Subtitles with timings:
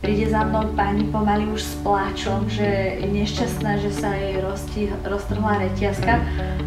[0.00, 4.92] príde za mnou pani pomaly už s pláčom, že je nešťastná, že sa jej rozti,
[5.04, 6.20] roztrhla reťazka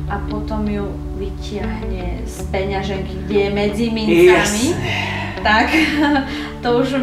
[0.09, 0.89] a potom ju
[1.21, 4.65] vytiahne z peňaženky, kde je medzi mincami.
[4.73, 5.45] Yes.
[5.45, 5.67] Tak,
[6.63, 6.99] to už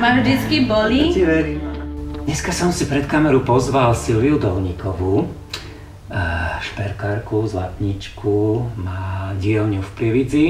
[0.00, 1.12] ma vždycky boli.
[1.12, 1.60] To ti verím.
[2.26, 5.30] Dneska som si pred kameru pozval Silviu Dolníkovú,
[6.58, 10.46] šperkárku, zlatničku, má dielňu v Prievidzi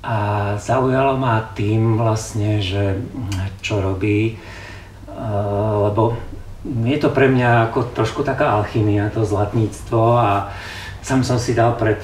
[0.00, 0.16] a
[0.56, 2.96] zaujalo ma tým vlastne, že
[3.60, 4.40] čo robí,
[5.84, 6.16] lebo
[6.64, 10.52] je to pre mňa ako trošku taká alchymia, to zlatníctvo a
[11.00, 12.00] sam som si dal pred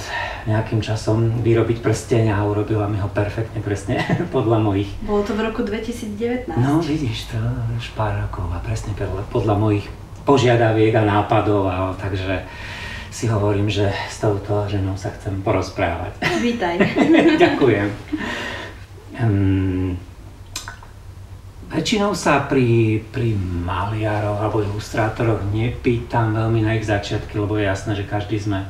[0.49, 4.01] nejakým časom vyrobiť prsteň a urobila mi ho perfektne presne
[4.35, 4.89] podľa mojich.
[5.05, 6.49] Bolo to v roku 2019.
[6.57, 7.39] No vidíš, to
[7.77, 8.95] už pár rokov a presne
[9.33, 9.87] podľa mojich
[10.25, 12.47] požiadaviek a nápadov, a, takže
[13.17, 16.21] si hovorím, že s touto ženou sa chcem porozprávať.
[16.37, 16.77] Vítaj.
[17.41, 17.89] Ďakujem.
[19.17, 19.97] Um,
[21.73, 27.97] väčšinou sa pri, pri maliaroch alebo ilustrátoroch nepýtam veľmi na ich začiatky, lebo je jasné,
[27.97, 28.69] že každý sme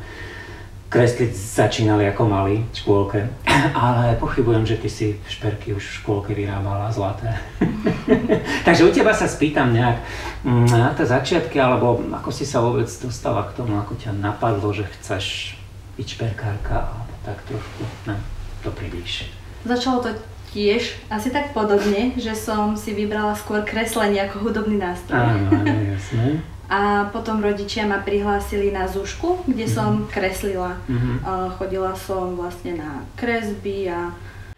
[0.97, 3.21] kresliť začínali ako mali v škôlke,
[3.77, 7.37] ale pochybujem, že ty si šperky už v škôlke vyrábala zlaté.
[8.67, 10.01] Takže u teba sa spýtam nejak
[10.41, 14.73] mm, na tie začiatky, alebo ako si sa vôbec dostala k tomu, ako ťa napadlo,
[14.73, 15.57] že chceš
[16.01, 18.17] byť šperkárka, alebo tak trošku na
[18.65, 19.29] to priblíž.
[19.69, 20.11] Začalo to
[20.57, 25.21] tiež asi tak podobne, že som si vybrala skôr kreslenie ako hudobný nástroj.
[25.21, 26.41] Áno, áno, jasné.
[26.67, 29.77] A potom rodičia ma prihlásili na Zušku, kde mm-hmm.
[29.79, 30.75] som kreslila.
[30.91, 31.17] Mm-hmm.
[31.59, 34.11] Chodila som vlastne na kresby a...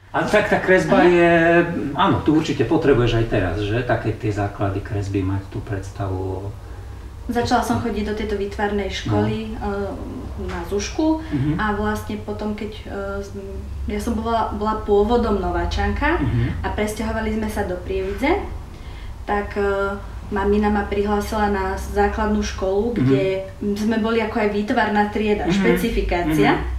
[0.09, 3.85] A tak tá kresba je, áno, tu určite potrebuješ aj teraz, že?
[3.85, 6.49] Také tie základy kresby mať tú predstavu.
[7.29, 9.93] Začala som chodiť do tejto výtvarnej školy no.
[10.49, 11.55] na Zušku mm-hmm.
[11.61, 12.83] a vlastne potom, keď e,
[13.93, 16.65] ja som bola, bola pôvodom nováčanka mm-hmm.
[16.65, 18.33] a presťahovali sme sa do Prievidze,
[19.29, 23.77] tak e, mamina ma prihlásila na základnú školu, kde mm-hmm.
[23.77, 25.59] sme boli ako aj výtvarná trieda, mm-hmm.
[25.59, 26.53] špecifikácia.
[26.61, 26.77] Mm-hmm.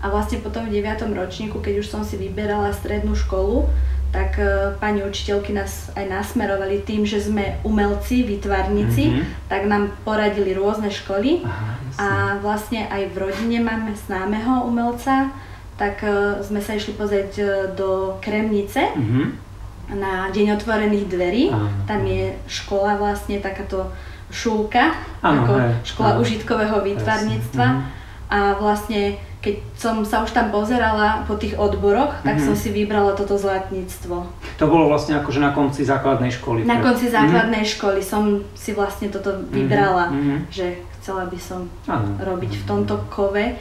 [0.00, 1.12] A vlastne potom v 9.
[1.16, 3.68] ročníku, keď už som si vyberala strednú školu,
[4.14, 9.50] tak uh, pani učiteľky nás aj nasmerovali tým, že sme umelci, výtvarníci, mm-hmm.
[9.50, 11.44] tak nám poradili rôzne školy.
[11.44, 12.08] Aha, a
[12.44, 15.32] vlastne aj v rodine máme známeho umelca,
[15.76, 18.92] tak uh, sme sa išli pozrieť uh, do Kremnice.
[18.96, 19.45] Mm-hmm
[19.92, 21.44] na Deň otvorených dverí.
[21.54, 21.68] Aha.
[21.86, 23.90] Tam je škola vlastne takáto
[24.30, 24.90] šúlka,
[25.22, 27.66] ano, ako hej, škola ano, užitkového výtvarníctva.
[27.66, 27.80] Mhm.
[28.26, 32.50] A vlastne keď som sa už tam pozerala po tých odboroch, tak mm-hmm.
[32.50, 34.26] som si vybrala toto zlatníctvo.
[34.58, 36.66] To bolo vlastne akože na konci základnej školy.
[36.66, 37.76] Na konci základnej mm-hmm.
[37.78, 40.38] školy som si vlastne toto mhm, vybrala, mm-hmm.
[40.50, 42.18] že chcela by som ano.
[42.18, 43.54] robiť v tomto kove.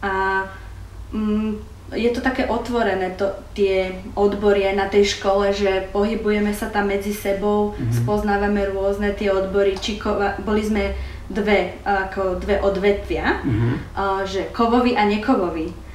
[0.00, 0.48] A
[1.12, 1.60] mm,
[1.92, 6.92] je to také otvorené, to, tie odbory aj na tej škole, že pohybujeme sa tam
[6.92, 8.04] medzi sebou, mm-hmm.
[8.04, 10.92] spoznávame rôzne tie odbory, či kova, boli sme
[11.32, 13.74] dve, ako dve odvetvia, mm-hmm.
[14.28, 15.87] že kovový a nekovový.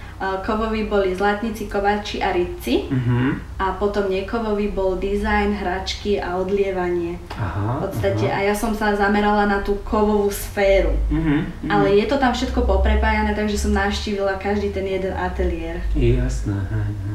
[0.45, 3.35] Kovoví boli zlatníci, kováči a rytci uh-huh.
[3.59, 7.19] a potom nekovový bol dizajn, hračky a odlievanie.
[7.35, 8.39] Aha, v podstate aha.
[8.39, 10.95] a ja som sa zamerala na tú kovovú sféru.
[11.11, 11.67] Uh-huh, uh-huh.
[11.67, 15.83] Ale je to tam všetko poprepájané, takže som navštívila každý ten jeden ateliér.
[15.91, 16.55] Jasné.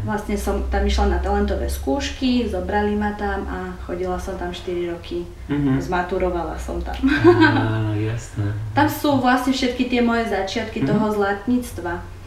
[0.05, 4.93] Vlastne som tam išla na talentové skúšky, zobrali ma tam a chodila som tam 4
[4.93, 5.25] roky.
[5.49, 5.81] Uh-huh.
[5.81, 6.97] Zmaturovala som tam.
[7.73, 8.53] Áno, jasné.
[8.77, 10.93] Tam sú vlastne všetky tie moje začiatky uh-huh.
[10.93, 12.18] toho zlatníctva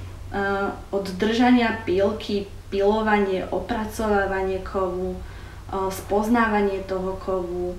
[0.92, 7.76] od držania pilky, pilovanie, opracovávanie kovu, eh, spoznávanie toho kovu,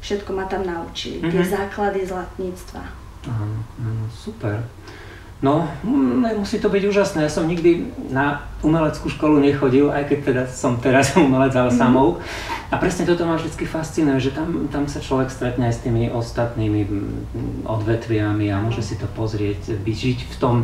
[0.00, 1.30] všetko ma tam naučili, mm-hmm.
[1.30, 1.50] tie mhm.
[1.52, 2.82] základy zlatníctva.
[3.28, 3.46] Aha,
[4.16, 4.64] super.
[5.40, 5.64] No,
[6.36, 7.24] musí to byť úžasné.
[7.24, 11.80] Ja som nikdy na umeleckú školu nechodil, aj keď teda som teraz umelec, ale mm-hmm.
[11.80, 12.20] samou.
[12.68, 16.12] A presne toto ma vždy fascinuje, že tam, tam sa človek stretne aj s tými
[16.12, 16.80] ostatnými
[17.64, 20.56] odvetviami a môže si to pozrieť, byť, žiť v tom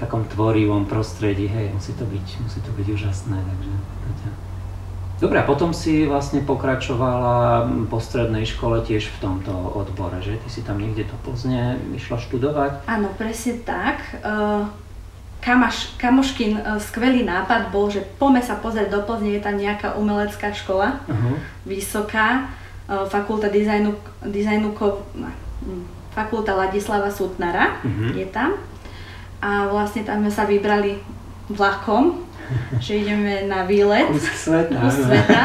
[0.00, 3.72] takom tvorivom prostredí, hej, musí to byť, musí to byť úžasné, takže
[5.20, 10.40] Dobre, a potom si vlastne pokračovala po strednej škole tiež v tomto odbore, že?
[10.40, 12.88] Ty si tam niekde to Plzne išla študovať?
[12.88, 14.00] Áno, presne tak.
[14.24, 14.64] Uh,
[15.44, 19.92] Kamaš, kamoškin uh, skvelý nápad bol, že poďme sa pozrieť do Plzne, je tam nejaká
[20.00, 21.36] umelecká škola, uh-huh.
[21.68, 22.48] vysoká,
[22.88, 23.92] uh, fakulta dizajnu,
[24.24, 24.72] dizajnu
[26.16, 28.16] fakulta Ladislava Sutnara uh-huh.
[28.16, 28.56] je tam
[29.40, 31.00] a vlastne tam sme sa vybrali
[31.48, 32.22] vlakom,
[32.78, 34.06] že ideme na výlet.
[34.12, 34.76] Kus sveta.
[34.78, 35.42] Kus sveta.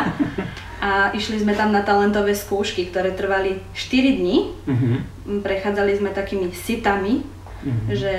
[0.83, 4.53] A išli sme tam na talentové skúšky, ktoré trvali 4 dní.
[4.69, 5.41] Uh-huh.
[5.41, 7.25] Prechádzali sme takými sitami,
[7.65, 7.87] mm-hmm.
[7.89, 8.13] že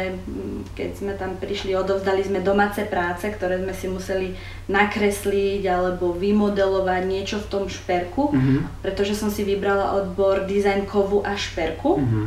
[0.74, 4.28] keď sme tam prišli, odovzdali sme domáce práce, ktoré sme si museli
[4.66, 8.82] nakresliť alebo vymodelovať niečo v tom šperku, mm-hmm.
[8.82, 12.02] pretože som si vybrala odbor dizajn kovu a šperku.
[12.02, 12.24] Mm-hmm.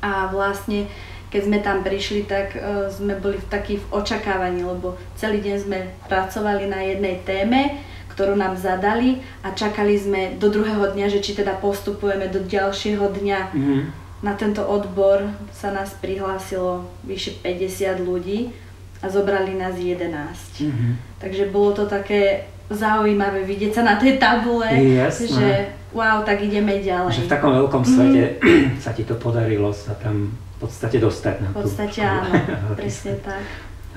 [0.00, 0.86] A vlastne
[1.30, 5.56] keď sme tam prišli, tak uh, sme boli v taký v očakávaní, lebo celý deň
[5.62, 5.78] sme
[6.10, 7.78] pracovali na jednej téme,
[8.12, 13.06] ktorú nám zadali a čakali sme do druhého dňa, že či teda postupujeme do ďalšieho
[13.16, 13.40] dňa.
[13.54, 13.80] Mm-hmm.
[14.20, 15.24] Na tento odbor
[15.54, 18.52] sa nás prihlásilo vyše 50 ľudí
[19.00, 20.12] a zobrali nás 11.
[20.12, 20.92] Mm-hmm.
[21.22, 25.26] Takže bolo to také zaujímavé vidieť sa na tej tabule, Jasne.
[25.26, 25.48] že
[25.90, 27.18] wow, tak ideme ďalej.
[27.18, 28.78] Že v takom veľkom svete mm.
[28.84, 32.30] sa ti to podarilo sa tam v podstate dostať na V podstate áno,
[32.78, 33.42] presne tak.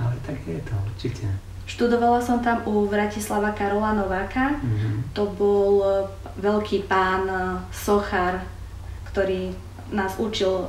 [0.01, 1.25] Ale tak je to určite.
[1.63, 4.57] Študovala som tam u Vratislava Karola Nováka.
[4.57, 5.15] Mm-hmm.
[5.15, 5.87] To bol e,
[6.43, 7.39] veľký pán e,
[7.71, 8.41] sochár,
[9.13, 9.53] ktorý
[9.93, 10.67] nás učil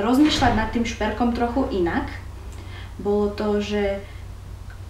[0.00, 2.08] rozmýšľať nad tým šperkom trochu inak.
[2.96, 4.00] Bolo to, že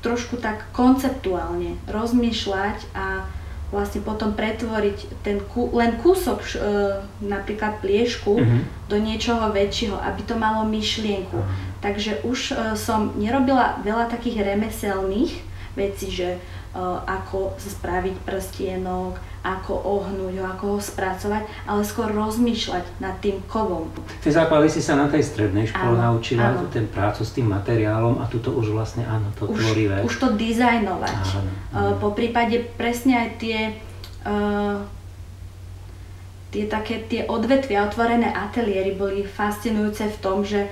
[0.06, 3.26] trošku tak konceptuálne rozmýšľať a
[3.74, 6.54] vlastne potom pretvoriť ten kú, len kúsok e,
[7.26, 8.60] napríklad pliešku mm-hmm.
[8.86, 11.42] do niečoho väčšieho, aby to malo myšlienku.
[11.82, 15.34] Takže už e, som nerobila veľa takých remeselných
[15.74, 16.38] vecí, že
[17.06, 23.88] ako spraviť prstienok, ako ohnúť ho, ako ho spracovať, ale skôr rozmýšľať nad tým kovom.
[24.20, 26.66] Tie základy si sa na tej strednej škole áno, naučila, áno.
[26.68, 30.02] ten prácu s tým materiálom a tuto už vlastne áno, to už, tvorivé.
[30.02, 31.14] Už to dizajnovať.
[31.14, 31.90] Áno, áno.
[32.02, 33.58] Po prípade presne aj tie
[34.26, 34.82] uh,
[36.50, 40.66] tie také tie odvetvia, otvorené ateliéry boli fascinujúce v tom, že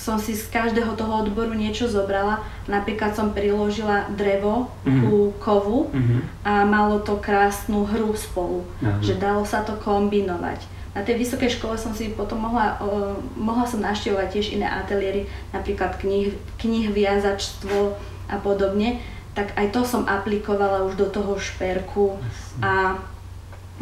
[0.00, 2.40] som si z každého toho odboru niečo zobrala.
[2.64, 5.00] Napríklad som priložila drevo mm-hmm.
[5.04, 6.20] ku kovu mm-hmm.
[6.40, 9.04] a malo to krásnu hru spolu, mm-hmm.
[9.04, 10.64] že dalo sa to kombinovať.
[10.96, 15.28] Na tej vysokej škole som si potom mohla, uh, mohla som naštevovať tiež iné ateliéry,
[15.52, 17.94] napríklad knih, knih viazačstvo
[18.26, 18.98] a podobne,
[19.36, 22.18] tak aj to som aplikovala už do toho šperku
[22.58, 22.98] a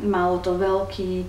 [0.02, 1.24] malo to veľký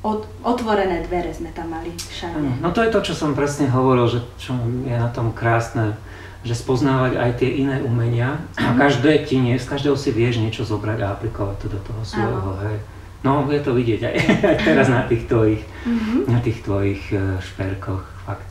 [0.00, 2.64] od, otvorené dvere sme tam mali všade.
[2.64, 5.96] No to je to, čo som presne hovoril, že čo je na tom krásne,
[6.40, 10.64] že spoznávať aj tie iné umenia a každé ti nie, z každého si vieš niečo
[10.64, 12.78] zobrať a aplikovať to do toho svojho, hej.
[13.20, 14.16] No, je to vidieť aj,
[14.56, 16.20] aj teraz na tých tvojich, mm-hmm.
[16.32, 18.00] na tých tvojich e, šperkoch.
[18.24, 18.48] Fakt,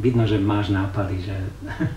[0.00, 1.36] vidno, že máš nápady, že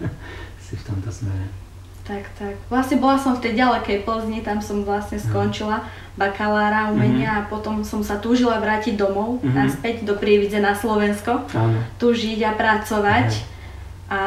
[0.67, 1.60] si v tomto smere.
[2.01, 2.57] Tak, tak.
[2.67, 5.25] Vlastne bola som v tej ďalekej Plzni, tam som vlastne mhm.
[5.29, 5.77] skončila
[6.11, 7.47] bakalára umenia mm-hmm.
[7.47, 9.55] a potom som sa túžila vrátiť domov, mm-hmm.
[9.55, 11.79] naspäť do Prievidze na Slovensko, Áno.
[11.95, 13.29] tu žiť a pracovať.
[13.31, 14.11] Mm-hmm.
[14.11, 14.19] A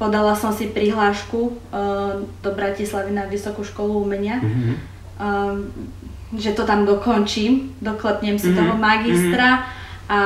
[0.00, 4.74] podala som si prihlášku uh, do Bratislavy na Vysokú školu umenia, mm-hmm.
[5.20, 5.60] uh,
[6.40, 8.58] že to tam dokončím, doklepnem si mm-hmm.
[8.64, 10.08] toho magistra mm-hmm.
[10.08, 10.18] a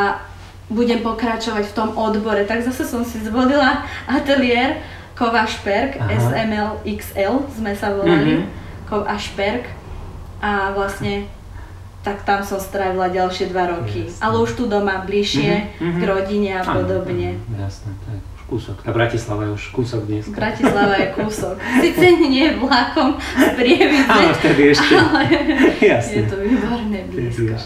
[0.69, 2.45] budem pokračovať v tom odbore.
[2.45, 4.79] Tak zase som si zvolila ateliér,
[5.19, 6.15] Kov a Šperk, Aha.
[6.15, 8.87] SML XL sme sa volali, mm-hmm.
[8.87, 9.67] Kov a Šperk
[10.39, 11.27] a vlastne
[12.07, 14.07] tak tam som strávila ďalšie dva roky.
[14.07, 14.23] Jasne.
[14.23, 15.99] Ale už tu doma, bližšie mm-hmm.
[15.99, 17.35] k rodine a podobne.
[17.51, 18.77] Jasné, tak už kúsok.
[18.87, 20.25] A Bratislava je už kúsok dnes.
[20.31, 21.59] Bratislava je kúsok.
[21.83, 24.07] Sice nie vlakom z Prievidze.
[24.07, 24.95] Áno, vtedy ešte.
[25.03, 25.23] Ale
[25.83, 26.15] Jasne.
[26.15, 27.59] je to výborné blízko.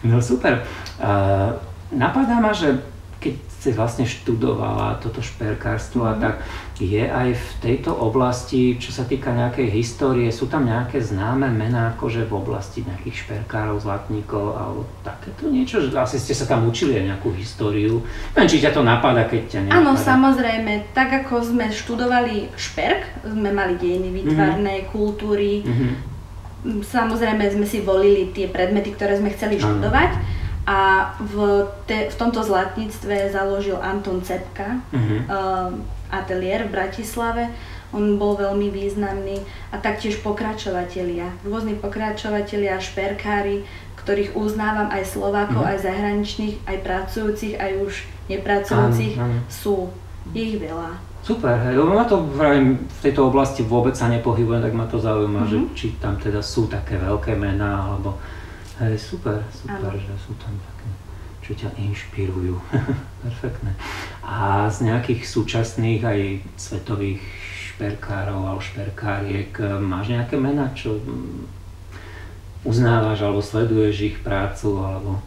[0.00, 0.64] No super.
[0.96, 1.60] Uh,
[1.92, 2.80] napadá ma, že
[3.20, 6.20] keď si vlastne študovala toto šperkárstvo a mhm.
[6.24, 6.34] tak,
[6.80, 11.92] je aj v tejto oblasti, čo sa týka nejakej histórie, sú tam nejaké známe mená
[11.92, 15.84] akože v oblasti nejakých šperkárov, zlatníkov alebo takéto niečo?
[15.84, 18.00] Že asi ste sa tam učili aj nejakú históriu.
[18.32, 19.76] Neviem, či ťa to napadá, keď ťa nenapadá.
[19.76, 20.72] Áno, samozrejme.
[20.96, 24.92] Tak ako sme študovali šperk, sme mali dejiny výtvarné, mm-hmm.
[24.96, 25.92] kultúry, mm-hmm.
[26.80, 30.10] samozrejme sme si volili tie predmety, ktoré sme chceli študovať.
[30.16, 30.39] Ano
[30.70, 35.18] a v, te, v tomto zlatníctve založil Anton Cepka uh-huh.
[35.26, 35.74] uh,
[36.14, 37.50] ateliér v Bratislave.
[37.90, 39.42] On bol veľmi významný
[39.74, 43.66] a taktiež pokračovatelia, rôzni pokračovatelia, šperkári,
[43.98, 45.74] ktorých uznávam aj Slovákov, uh-huh.
[45.74, 49.50] aj zahraničných, aj pracujúcich, aj už nepracujúcich, áno, áno.
[49.50, 49.90] sú
[50.30, 51.02] ich veľa.
[51.26, 55.02] Super, hej, lebo ma to vravím, v tejto oblasti vôbec sa nepohybujem, tak ma to
[55.02, 55.50] zaujíma, uh-huh.
[55.50, 55.68] že mhm.
[55.74, 58.14] či tam teda sú také veľké mená, alebo
[58.80, 60.00] Hej, super, super, ano.
[60.00, 60.88] že sú tam také,
[61.44, 62.56] čo ťa inšpirujú.
[63.28, 63.76] Perfektné.
[64.24, 66.20] A z nejakých súčasných aj
[66.56, 67.20] svetových
[67.76, 71.44] šperkárov alebo šperkáriek eh, máš nejaké mená, čo mm,
[72.64, 75.20] uznávaš alebo sleduješ ich prácu alebo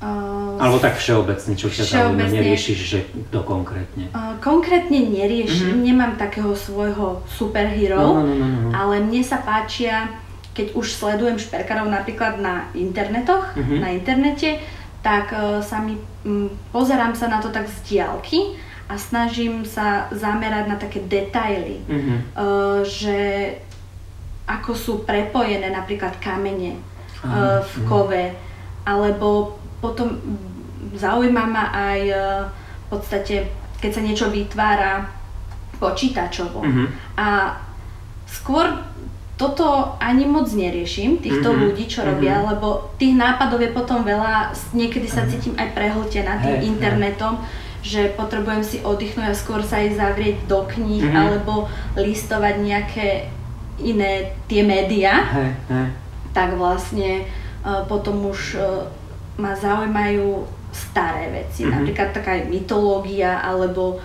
[0.00, 2.98] Uh, Alebo tak všeobecne, čo ťa zaujíma, neriešiš, že
[3.28, 4.08] to konkrétne?
[4.16, 5.84] Uh, konkrétne neriešim, mm-hmm.
[5.84, 8.70] nemám takého svojho superhero, no, no, no, no, no.
[8.72, 10.08] ale mne sa páčia
[10.54, 13.78] keď už sledujem šperkárov napríklad na internetoch, uh-huh.
[13.78, 14.58] na internete,
[15.00, 18.58] tak uh, sa mi, um, pozerám sa na to tak z diálky
[18.90, 22.18] a snažím sa zamerať na také detaily, mm-hmm.
[22.34, 23.54] uh, že
[24.50, 26.74] ako sú prepojené napríklad kamene
[27.22, 28.24] uh, v kove,
[28.82, 30.18] alebo potom
[30.98, 33.46] zaujíma ma aj uh, v podstate,
[33.78, 35.06] keď sa niečo vytvára
[35.78, 36.66] počítačovo.
[36.66, 36.86] Mm-hmm.
[37.14, 37.56] A
[38.26, 38.66] skôr
[39.40, 41.64] toto ani moc neriešim, týchto mm-hmm.
[41.64, 42.50] ľudí, čo robia, mm-hmm.
[42.52, 47.68] lebo tých nápadov je potom veľa, niekedy sa cítim aj prehltená tým hey, internetom, hey
[47.80, 51.16] že potrebujem si oddychnúť a skôr sa aj zavrieť do kníh mm-hmm.
[51.16, 51.64] alebo
[51.96, 53.08] listovať nejaké
[53.80, 55.88] iné tie médiá, hey, hey.
[56.36, 57.24] tak vlastne
[57.64, 58.84] uh, potom už uh,
[59.40, 60.44] ma zaujímajú
[60.76, 61.72] staré veci, mm-hmm.
[61.72, 63.96] napríklad taká mytológia alebo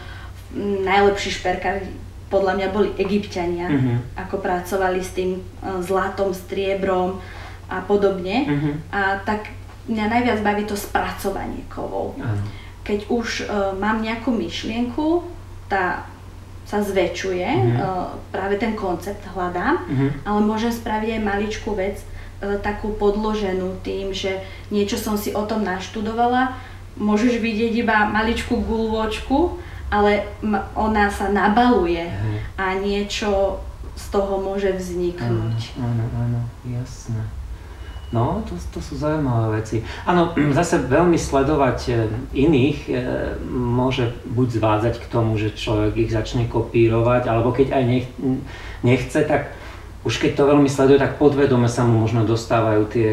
[0.56, 4.18] najlepší šperkári podľa mňa boli egyptiania, mm-hmm.
[4.18, 7.22] ako pracovali s tým uh, zlatom, striebrom
[7.70, 8.46] a podobne.
[8.46, 8.74] Mm-hmm.
[8.94, 9.54] A tak
[9.86, 12.18] mňa najviac baví to spracovanie kovov.
[12.18, 15.26] Ano keď už uh, mám nejakú myšlienku,
[15.66, 16.06] tá
[16.70, 17.78] sa zväčšuje, mm-hmm.
[17.82, 20.10] uh, práve ten koncept hľadám, mm-hmm.
[20.30, 24.38] ale môžem spraviť aj maličkú vec, uh, takú podloženú tým, že
[24.70, 26.54] niečo som si o tom naštudovala,
[26.96, 29.58] môžeš vidieť iba maličkú gulvočku,
[29.90, 30.26] ale
[30.74, 32.38] ona sa nabaluje mm-hmm.
[32.58, 33.62] a niečo
[33.96, 35.80] z toho môže vzniknúť.
[35.80, 37.24] Áno, áno, jasné.
[38.14, 39.82] No, to, to sú zaujímavé veci.
[40.06, 41.94] Áno, zase veľmi sledovať e,
[42.32, 42.92] iných e,
[43.50, 48.08] môže buď zvádzať k tomu, že človek ich začne kopírovať, alebo keď aj nech,
[48.86, 49.52] nechce, tak
[50.06, 53.12] už keď to veľmi sleduje, tak podvedome sa mu možno dostávajú tie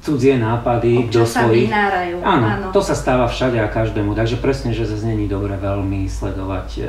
[0.00, 1.68] cudzie nápady do svojich...
[1.68, 2.24] vynárajú.
[2.24, 6.08] Áno, áno, to sa stáva všade a každému, takže presne, že zase není dobre veľmi
[6.08, 6.88] sledovať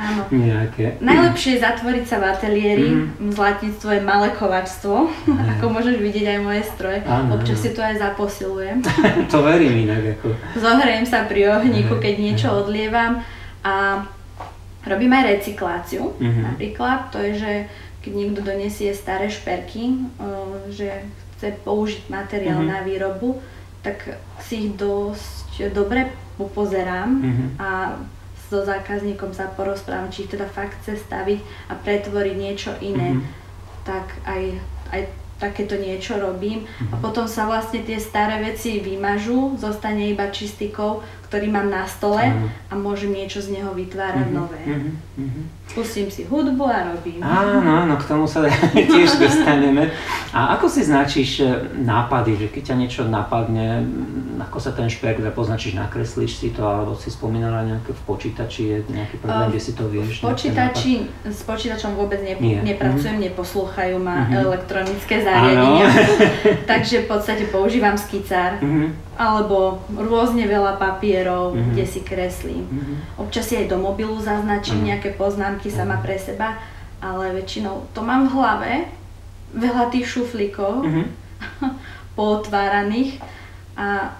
[0.00, 0.22] áno.
[0.48, 0.96] nejaké...
[1.04, 3.36] Najlepšie je zatvoriť sa v ateliéri, mm.
[3.36, 4.96] zlatníctvo je malé kovačstvo,
[5.60, 7.64] ako môžeš vidieť aj moje stroje, áno, občas áno.
[7.68, 8.80] si to aj zaposilujem.
[9.32, 10.16] to verím inak.
[10.16, 10.32] Ako...
[10.56, 13.20] Zohrejem sa pri ohníku, keď niečo odlievam
[13.60, 14.08] a
[14.88, 16.44] robím aj recykláciu, mm-hmm.
[16.48, 17.52] napríklad, to je, že
[18.08, 20.00] keď niekto donesie staré šperky,
[20.72, 21.04] že
[21.36, 22.72] chce použiť materiál mm-hmm.
[22.72, 23.36] na výrobu,
[23.84, 26.08] tak si ich dosť dobre
[26.40, 27.48] popozerám mm-hmm.
[27.60, 28.00] a
[28.48, 33.84] so zákazníkom sa porozprávam, či ich teda fakt chce staviť a pretvoriť niečo iné, mm-hmm.
[33.84, 34.56] tak aj,
[34.88, 35.00] aj
[35.36, 36.88] takéto niečo robím mm-hmm.
[36.88, 37.02] a mhm.
[37.04, 42.24] potom sa vlastne tie staré veci vymažú, zostane iba čistý kov, ktorý mám na stole
[42.68, 44.40] a môžem niečo z neho vytvárať mm-hmm.
[44.40, 44.60] nové.
[44.64, 45.44] Mm-hmm.
[45.76, 47.20] Pustím si hudbu a robím.
[47.20, 49.92] Áno, áno, k tomu sa tiež dostaneme.
[50.32, 51.48] A ako si značíš e,
[51.84, 53.84] nápady, že keď ťa niečo napadne,
[54.40, 58.62] ako sa ten šperk dá poznačíš, nakreslíš si to, alebo si spomínala nejaké v počítači,
[58.64, 60.24] je nejaký program, uh, kde si to vieš?
[60.24, 60.92] V počítači,
[61.28, 62.64] s počítačom vôbec ne, Nie.
[62.64, 63.36] nepracujem, mm-hmm.
[63.36, 64.40] neposlúchajú ma mm-hmm.
[64.48, 65.86] elektronické zariadenia,
[66.70, 68.56] takže v podstate používam skicár.
[68.64, 71.74] Mm-hmm alebo rôzne veľa papierov, mm-hmm.
[71.74, 72.64] kde si kreslím.
[72.70, 72.96] Mm-hmm.
[73.18, 74.90] Občas si aj do mobilu zaznačím mm-hmm.
[74.94, 76.62] nejaké poznámky sama pre seba,
[77.02, 78.72] ale väčšinou to mám v hlave,
[79.58, 81.06] veľa tých šuflíkov mm-hmm.
[82.18, 83.18] pootváraných
[83.74, 84.14] a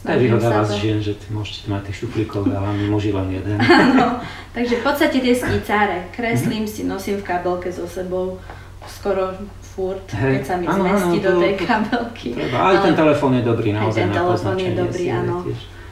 [0.00, 3.36] to je výhoda vás žien, že ty môžete mať tých šuflíkov veľa, my muži len
[3.36, 3.60] jeden.
[3.84, 4.24] Áno,
[4.56, 6.80] takže v podstate tie skicáre kreslím mm-hmm.
[6.80, 8.40] si, nosím v kabelke so sebou
[8.88, 9.36] skoro
[9.70, 12.28] furt, hey, keď sa mi áno, zmestí áno, do tej kabelky.
[12.34, 12.56] Treba.
[12.58, 13.90] Aj ten telefón je dobrý naozaj.
[13.90, 15.34] Aj ten telefón je dobrý, áno.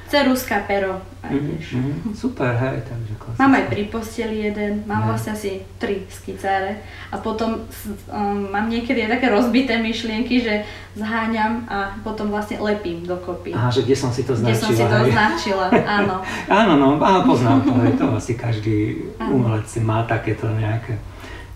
[0.08, 3.40] Ceruska, pero aj mm-hmm, mm-hmm, Super, hej, takže klasické.
[3.44, 5.08] Mám aj pri posteli jeden, mám hej.
[5.12, 6.80] vlastne asi tri skicáre
[7.12, 10.64] a potom um, mám niekedy aj také rozbité myšlienky, že
[10.96, 13.52] zháňam a potom vlastne lepím dokopy.
[13.52, 14.56] Aha, že kde som si to značila.
[14.56, 15.12] Kde som si to hej.
[15.12, 16.24] značila, áno.
[16.64, 18.76] áno, no, áno, poznám to, hej, to asi každý
[19.20, 20.96] umelec má takéto nejaké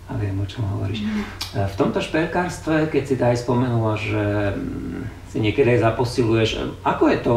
[0.09, 1.07] a viem, o čom hovoríš.
[1.07, 1.23] Mm.
[1.69, 6.49] V tomto šperkárstve, keď si to aj spomenula, že mm, si niekedy aj zaposiluješ,
[6.83, 7.33] ako je to,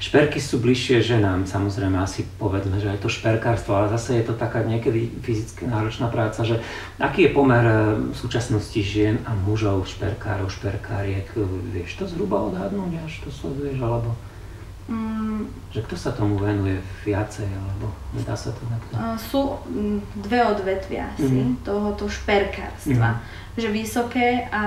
[0.00, 4.34] šperky sú bližšie ženám, samozrejme, asi povedzme, že aj to šperkárstvo, ale zase je to
[4.38, 6.62] taká niekedy fyzicky náročná práca, že
[6.96, 7.74] aký je pomer e,
[8.10, 11.28] v súčasnosti žien a mužov, šperkárov, šperkáriek,
[11.74, 14.16] vieš to zhruba odhadnúť, až to sleduješ, alebo?
[14.90, 15.46] Mm.
[15.70, 18.92] Že kto sa tomu venuje viacej, alebo nedá sa to takto?
[19.22, 19.40] Sú
[20.18, 21.62] dve odvetvia asi mm.
[21.62, 23.16] tohoto šperkárstva.
[23.16, 23.20] Mm.
[23.54, 24.62] Že vysoké a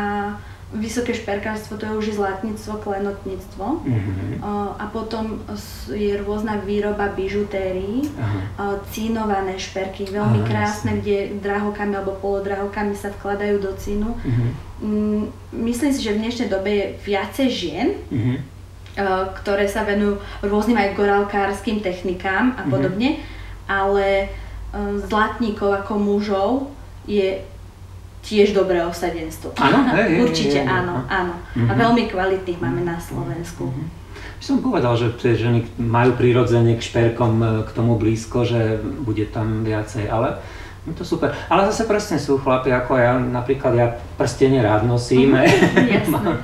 [0.73, 3.65] vysoké šperkárstvo to je už zlatníctvo, klenotníctvo.
[3.85, 4.41] Mm-hmm.
[4.81, 5.37] A potom
[5.93, 8.81] je rôzna výroba bižutérií, Aha.
[8.89, 11.01] cínované šperky, veľmi Aha, krásne, jasne.
[11.05, 14.17] kde drahokami alebo polodrahokami sa vkladajú do cínu.
[14.17, 14.49] Mm-hmm.
[15.61, 18.52] Myslím si, že v dnešnej dobe je viacej žien, mm-hmm
[19.41, 22.69] ktoré sa venujú rôznym aj goralkárským technikám a mhm.
[22.69, 23.65] podobne, mm-hmm.
[23.69, 26.51] ale eh, zlatníkov ako mužov
[27.09, 27.41] je
[28.23, 29.51] tiež dobré osadenstvo.
[29.59, 31.11] Áno, hej, Určite hej, hej, áno, no.
[31.11, 31.35] áno.
[31.67, 31.79] A Mhm.
[31.79, 33.67] veľmi kvalitných máme na Slovensku.
[34.39, 38.75] By som povedal, že tie ženy majú prirodzene k šperkom e, k tomu blízko, že
[38.79, 40.39] bude tam viacej, ale
[40.83, 41.31] je to super.
[41.47, 45.31] Ale zase presne sú chlapi ako ja, napríklad ja prstenie rád nosím.
[45.95, 46.11] Jasné.
[46.11, 46.35] mám,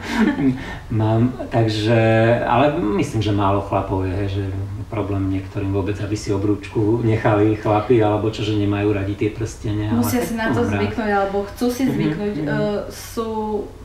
[0.89, 2.00] mám, takže,
[2.43, 4.43] ale myslím, že málo chlapov je, že
[4.88, 9.93] problém niektorým vôbec, aby si obrúčku nechali chlapi, alebo čo, že nemajú radi tie prstenia.
[9.93, 10.81] Musia si na to rád.
[10.81, 12.36] zvyknúť, alebo chcú si Mhm, zvyknúť.
[12.36, 12.48] mhm.
[12.48, 13.29] Uh, sú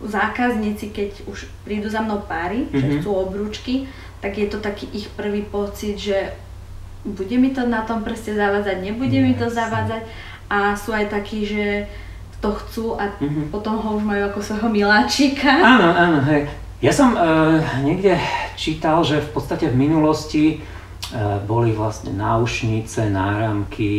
[0.00, 2.94] zákazníci, keď už prídu za mnou páry, že Mhm.
[3.02, 3.74] chcú obrúčky,
[4.20, 6.32] tak je to taký ich prvý pocit, že
[7.04, 10.08] bude mi to na tom prste zavádzať, nebude mi to zavádzať.
[10.50, 11.88] A sú aj takí, že
[12.40, 13.48] to chcú a Mhm.
[13.48, 15.48] potom ho už majú ako svojho miláčika.
[15.48, 16.44] Áno, áno, hej.
[16.84, 18.20] Ja som uh, niekde
[18.60, 20.60] čítal, že v podstate v minulosti
[21.16, 23.92] uh, boli vlastne náušnice, náramky,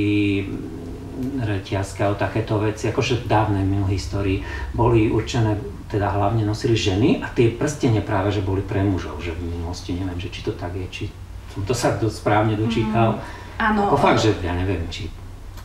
[0.45, 5.57] mm, reťazky alebo takéto veci, akože v dávnej histórii boli určené,
[5.89, 9.97] teda hlavne nosili ženy a tie prstenie práve, že boli pre mužov, že v minulosti,
[9.97, 11.03] neviem, že či to tak je, či
[11.49, 13.17] som to sa dosť správne dočítal.
[13.57, 15.07] Áno, Ako fakt, že ja neviem, či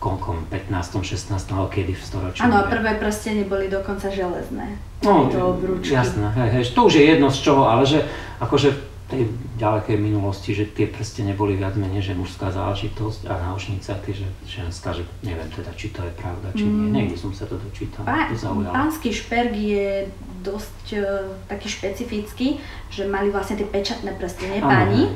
[0.00, 1.36] koľkom 15., 16.
[1.52, 2.40] alebo kedy v storočí.
[2.40, 4.80] áno, a prvé prstenie boli dokonca železné.
[5.04, 5.92] No, Tieto obrúčky.
[5.92, 8.08] jasné, hej, hej, to už je jedno z čoho, ale že
[8.40, 9.26] akože tej
[9.56, 14.26] ďalekej minulosti, že tie prstene boli viac menej, že mužská záležitosť a náušnica, tie, že
[14.46, 16.94] ženská, že neviem teda, či to je pravda, či nie, Mm.
[16.94, 18.70] niekde som sa to dočítal, Pá, to zaujalo.
[18.70, 20.06] pánsky šperk je
[20.40, 21.02] dosť uh,
[21.46, 22.48] taký špecifický,
[22.88, 25.10] že mali vlastne tie pečatné prstenie páni.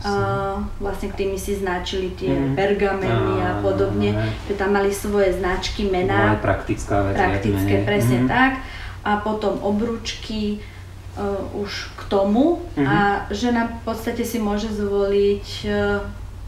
[0.00, 2.52] Uh, vlastne tými si značili tie Mhm.
[2.54, 4.12] pergameny a podobne,
[4.44, 7.16] že tam mali svoje značky, mená, praktická vec.
[7.16, 8.28] praktické, presne Mhm.
[8.28, 8.52] tak.
[9.02, 10.64] A potom obručky
[11.14, 11.22] uh,
[11.54, 12.86] už k tomu Mhm.
[12.86, 12.96] a
[13.30, 16.02] žena v podstate si môže zvoliť uh,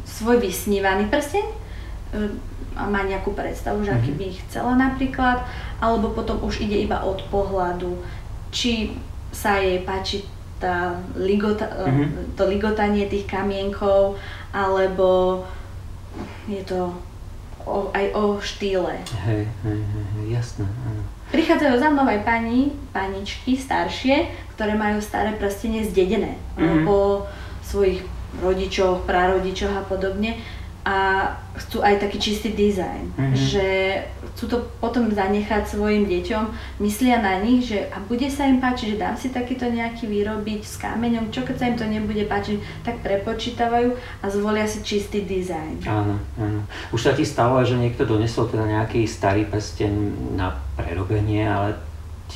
[0.05, 2.31] svoj vysnívaný prsteň uh,
[2.77, 4.19] a má nejakú predstavu, že aký Mhm.
[4.19, 5.39] by chcela napríklad,
[5.81, 7.97] alebo potom už ide iba od pohľadu,
[8.51, 8.93] či
[9.33, 10.25] sa jej páči
[10.57, 12.37] tá ligota, Mhm.
[12.37, 14.17] to ligotanie tých kamienkov,
[14.53, 15.45] alebo
[16.49, 16.89] je to
[17.67, 18.95] o, aj o štýle.
[19.27, 21.03] Hej, hej, hej, jasné, áno.
[21.29, 26.89] Prichádzajú za mnou aj pani, paničky staršie, ktoré majú staré prstenie zdedené Mhm.
[26.89, 27.29] po
[27.61, 28.01] svojich
[28.41, 30.41] rodičoch, prarodičoch a podobne
[30.87, 33.35] a chcú aj taký čistý dizajn, Mhm.
[33.35, 33.67] že
[34.33, 36.45] chcú to potom zanechať svojim deťom,
[36.79, 40.61] myslia na nich, že a bude sa im páčiť, že dám si takýto nejaký vyrobiť
[40.63, 45.25] s kameňom, čo keď sa im to nebude páčiť, tak prepočítavajú a zvolia si čistý
[45.25, 45.89] dizajn.
[45.89, 46.61] Áno, áno.
[46.93, 49.91] Už sa ti stalo, že niekto donesol teda nejaký starý prsteň
[50.37, 51.75] na prerobenie, ale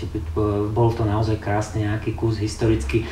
[0.06, 0.22] ti-
[0.68, 3.04] bol to naozaj krásny nejaký kus historický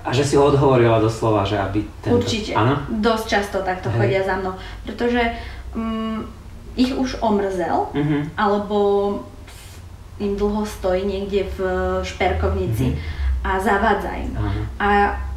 [0.00, 2.18] a že si ho odhovorila doslova, že aby tento...
[2.18, 2.52] Určite.
[2.52, 2.74] Áno?
[2.90, 3.96] Dosť často takto Hej.
[3.96, 5.22] chodia za mnou, pretože
[5.72, 6.18] mm,
[6.74, 8.34] ich už omrzel, Mhm.
[8.34, 8.78] alebo
[10.18, 11.58] im dlho stojí niekde v
[12.02, 12.94] šperkovnici
[13.42, 14.30] a zavádza im.
[14.34, 14.62] Áno.
[14.76, 14.88] A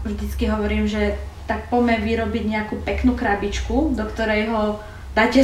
[0.02, 4.82] vždycky hovorím, že tak poďme vyrobiť nejakú peknú krabičku, do ktorej ho
[5.15, 5.39] dáte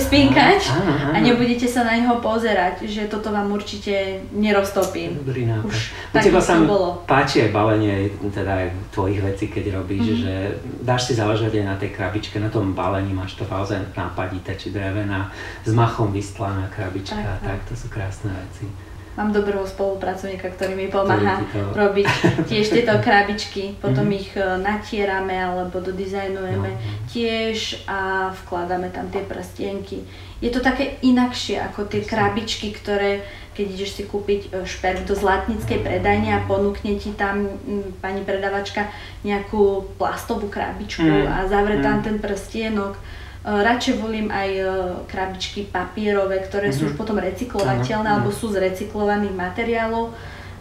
[0.70, 1.12] Áno, áno.
[1.12, 3.94] a nebudete sa na neho pozerať, že toto vám určite
[4.30, 5.16] neroztopím.
[5.18, 5.64] Dobrý nápad.
[5.66, 5.78] Už
[6.12, 7.00] U teba sa mi bolo.
[7.08, 7.96] páči aj balenie
[8.28, 10.20] teda aj tvojich vecí, keď robíš, Mhm.
[10.20, 10.34] že
[10.82, 14.70] dáš si záležať aj na tej krabičke, na tom balení máš to naozaj nápadité či
[14.70, 15.32] drevená,
[15.64, 17.60] s machom vystlaná krabička, Tak, tak, tak.
[17.66, 18.68] to sú krásne veci.
[19.12, 22.08] Mám dobrého spolupracovníka, ktorý mi pomáha Ktorý robiť
[22.50, 24.14] tiež tieto krabičky, potom Mhm.
[24.14, 26.80] ich e, natierame alebo dodizajnujeme No.
[27.06, 28.00] tiež a
[28.34, 30.08] vkladáme tam tie prstienky.
[30.38, 33.20] Je to také inakšie ako tie krabičky, ktoré
[33.52, 38.22] keď ideš si kúpiť e, šperk do zlatníckej predajne a ponúkne ti tam mm, pani
[38.22, 38.88] predavačka
[39.22, 41.28] nejakú plastovú krabičku Mm.
[41.28, 42.04] a zavre tam Mm.
[42.04, 42.96] ten prstienok.
[43.42, 44.64] E, Radšej volím aj e,
[45.06, 46.88] krabičky papierové, ktoré sú Mhm.
[46.88, 50.14] už potom recyklovateľné Áno, alebo sú z recyklovaných materiálov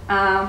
[0.08, 0.48] a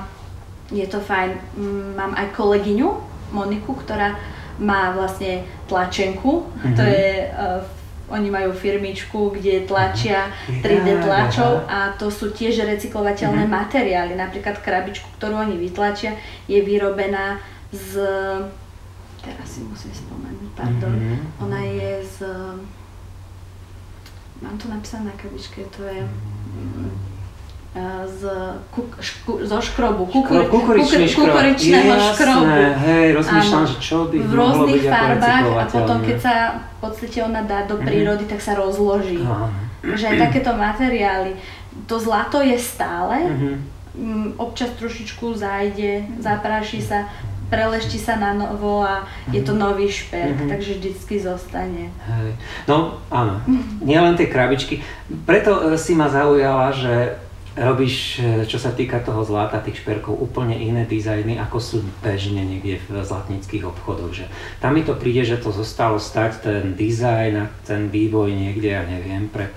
[0.68, 1.30] je to fajn.
[1.54, 2.88] Mm, Mám aj kolegyňu
[3.30, 4.16] Moniku, ktorá
[4.58, 6.74] má vlastne tlačenku, Mhm.
[6.76, 7.60] to je, uh,
[8.08, 10.60] oni majú firmičku, kde tlačia Mhm.
[10.60, 13.52] 3D Ja, tlačov a to sú tiež recyklovateľné Mhm.
[13.52, 14.12] materiály.
[14.14, 16.12] Napríklad krabičku, ktorú oni vytlačia,
[16.44, 17.40] je vyrobená
[17.72, 18.00] z...
[19.22, 20.92] Teraz si musím spomenúť, pardon.
[20.92, 21.16] Mhm.
[21.40, 22.16] Ona je z...
[24.38, 26.90] Mám to napísané na krabičke, to je mm,
[27.72, 28.20] eh, z,
[28.70, 31.30] kuk, šku, zo škrobu, Škrob, kukuričný škrob.
[31.30, 32.50] kukuričného Jasné, škrobu.
[32.82, 37.42] hej, rozmýšľam, že čo by v rôznych farbách a potom keď sa v podstate ona
[37.42, 37.84] dá do Mhm.
[37.86, 39.22] prírody, tak sa rozloží.
[39.22, 39.46] Áno.
[39.80, 41.38] Že aj takéto materiály.
[41.86, 43.50] To zlato je stále, Mhm.
[43.94, 47.06] mm, občas trošičku zájde, zapráši sa,
[47.52, 50.48] prelešti sa na novo a je to nový šperk, Mhm.
[50.48, 51.92] takže vždycky zostane.
[52.02, 52.32] Hej.
[52.64, 53.44] No áno,
[53.78, 54.80] nie len tie krabičky.
[55.22, 57.20] Preto e, si ma zaujala, že
[57.52, 62.40] robíš, e, čo sa týka toho zlata, tých šperkov, úplne iné dizajny, ako sú bežne
[62.40, 64.08] niekde v zlatnických obchodoch.
[64.10, 64.24] Že
[64.56, 68.80] tam mi to príde, že to zostalo stať ten dizajn a ten vývoj niekde, ja
[68.82, 69.52] neviem, pred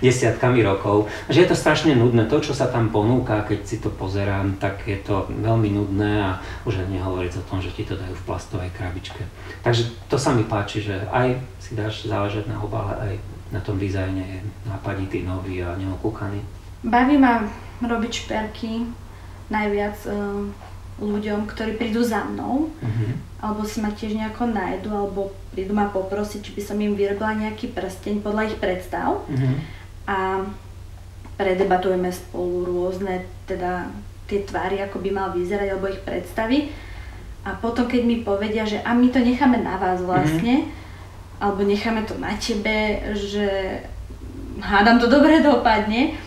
[0.00, 1.08] desiatkami rokov.
[1.28, 2.28] Že je to strašne nudné.
[2.28, 6.30] To, čo sa tam ponúka, keď si to pozerám, tak je to veľmi nudné a
[6.64, 9.22] už nehovoriť o tom, že ti to dajú v plastovej krabičke.
[9.62, 13.14] Takže to sa mi páči, že aj si dáš záležať na obale, aj
[13.52, 16.40] na tom dizajne je nápaditý, nový a neokúkaný.
[16.84, 17.48] Baví ma
[17.80, 18.86] robiť šperky
[19.48, 20.46] najviac uh,
[20.98, 23.10] ľuďom, ktorí prídu za mnou, uh-huh.
[23.40, 27.38] alebo si ma tiež nejako nájdu, alebo prídu ma poprosiť, či by som im vyrobila
[27.38, 29.24] nejaký prsteň podľa ich predstav.
[29.24, 29.54] Uh-huh.
[30.08, 30.40] A
[31.36, 33.92] predebatujeme spolu rôzne teda
[34.24, 36.72] tie tvary, ako by mal vyzerať, alebo ich predstavy.
[37.44, 41.44] A potom, keď mi povedia, že a my to necháme na vás vlastne, uh-huh.
[41.44, 43.78] alebo necháme to na tebe, že
[44.58, 46.18] hádam to dobre dopadne,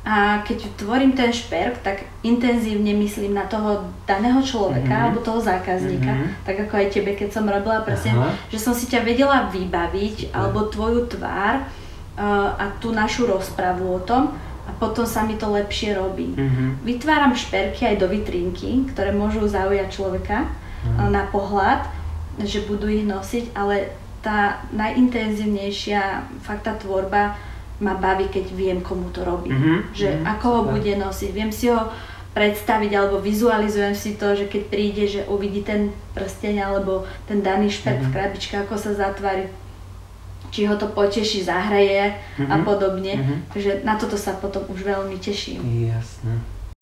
[0.00, 5.04] a keď tvorím ten šperk, tak intenzívne myslím na toho daného človeka mm-hmm.
[5.12, 6.40] alebo toho zákazníka, mm-hmm.
[6.48, 8.16] tak ako aj tebe, keď som robila presne,
[8.48, 10.32] že som si ťa vedela vybaviť, Super.
[10.32, 11.68] alebo tvoju tvár
[12.56, 14.36] a tú našu rozpravu o tom
[14.68, 16.36] a potom sa mi to lepšie robí.
[16.36, 16.84] Mm-hmm.
[16.84, 21.08] Vytváram šperky aj do vitrínky, ktoré môžu zaujať človeka mm-hmm.
[21.08, 21.88] na pohľad,
[22.44, 27.40] že budú ich nosiť, ale tá najintenzívnejšia fakt tá tvorba
[27.80, 29.48] ma baví, keď viem, komu to robí.
[29.48, 29.78] Mm-hmm.
[29.96, 30.30] Že mm-hmm.
[30.36, 31.30] ako ho bude nosiť.
[31.32, 31.88] Viem si ho
[32.30, 37.72] predstaviť alebo vizualizujem si to, že keď príde, že uvidí ten prsteň alebo ten daný
[37.72, 38.06] šperk mm-hmm.
[38.06, 38.14] v mhm.
[38.14, 39.50] krabičke, ako sa zatvári,
[40.50, 42.50] či ho to poteší, zahraje mm-hmm.
[42.50, 42.64] a mhm.
[42.66, 43.14] podobne.
[43.16, 43.38] Mm-hmm.
[43.54, 45.62] Takže na toto sa potom už veľmi teším.
[45.86, 46.34] Jasné.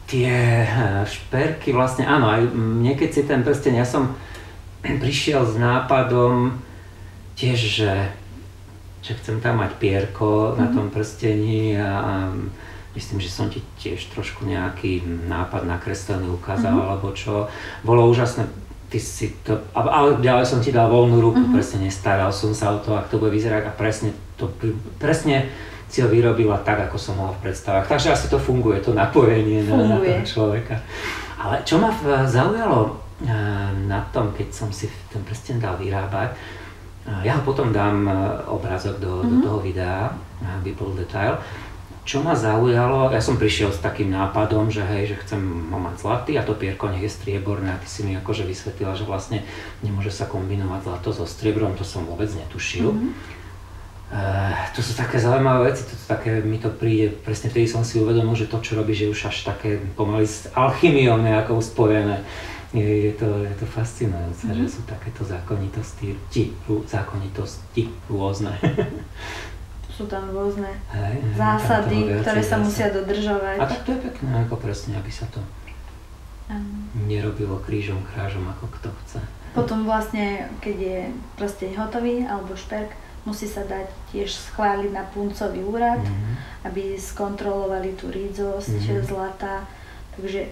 [0.08, 0.32] Tie
[0.64, 4.16] eh, šperky vlastne, áno, aj mne keď si ten prsteň, ja som
[5.04, 6.58] prišiel s nápadom
[7.36, 7.92] tiež, že
[8.98, 10.58] že chcem tam mať pierko mm-hmm.
[10.58, 10.74] na mhm.
[10.74, 12.12] tom prstení a, a
[12.98, 16.88] myslím, že som ti tiež trošku nejaký nápad nakreslený ukázal mm-hmm.
[16.90, 17.46] alebo čo.
[17.86, 18.50] Bolo úžasné,
[18.88, 21.56] ty si to, ale ďalej som ti dal voľnú ruku, mm-hmm.
[21.56, 24.48] presne nestaral som sa o to, ak to bude vyzerať a presne to,
[24.96, 25.48] presne
[25.88, 27.88] si ho vyrobila tak, ako som mal v predstavách.
[27.88, 29.88] Takže asi to funguje, to napojenie funguje.
[29.88, 30.76] Na, na toho človeka.
[31.40, 31.88] Ale čo ma
[32.28, 36.36] zaujalo eh, na tom, keď som si ten prsten dal vyrábať,
[37.24, 38.04] ja ho potom dám
[38.52, 39.30] obrázok do, mm-hmm.
[39.32, 39.44] do mhm.
[39.48, 40.12] toho videa,
[40.60, 41.40] aby bol detail.
[42.08, 46.00] Čo ma zaujalo, ja som prišiel s takým nápadom, že hej, že chcem ho mať
[46.00, 49.44] zlatý a to pierko nech je strieborné a ty si mi akože vysvetlila, že vlastne
[49.84, 52.96] nemôže sa kombinovať zlato so striebrom, to som vôbec netušil.
[52.96, 53.12] Mm-hmm.
[54.08, 57.84] Uh, to sú také zaujímavé veci, to, to také, mi to príde, presne vtedy som
[57.84, 62.24] si uvedomil, že to, čo robíš, je už až také pomaly s alchymiou nejakou spojené
[62.72, 64.64] je, je, to, je to fascinujúce, mm-hmm.
[64.64, 66.56] že sú takéto zákonitosti, ti,
[66.88, 68.56] zákonitosti rôzne.
[69.98, 73.58] sú tam rôzne hej, hej, zásady, ktoré sa musia dodržovať.
[73.58, 75.42] A tak to je pekné, ako presne, aby sa to
[76.46, 76.86] um.
[77.10, 79.20] nerobilo krížom, krážom, ako kto chce.
[79.58, 80.98] Potom vlastne, keď je
[81.34, 82.94] proste hotový, alebo šperk,
[83.26, 86.34] musí sa dať tiež schváliť na puncový úrad, mm-hmm.
[86.70, 89.02] aby skontrolovali tú rídzosť mm-hmm.
[89.02, 89.66] zlata.
[90.14, 90.46] Takže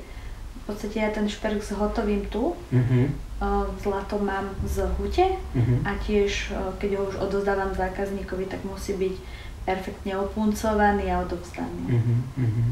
[0.66, 3.07] podstate ja ten šperk s hotovým tu, mm-hmm.
[3.87, 5.79] zlato mám z hute mm-hmm.
[5.87, 6.50] a tiež
[6.83, 9.14] keď ho už odozdávam zákazníkovi, tak musí byť
[9.62, 12.02] perfektne opuncovaný a odovzdaný.
[12.02, 12.68] Mm-hmm.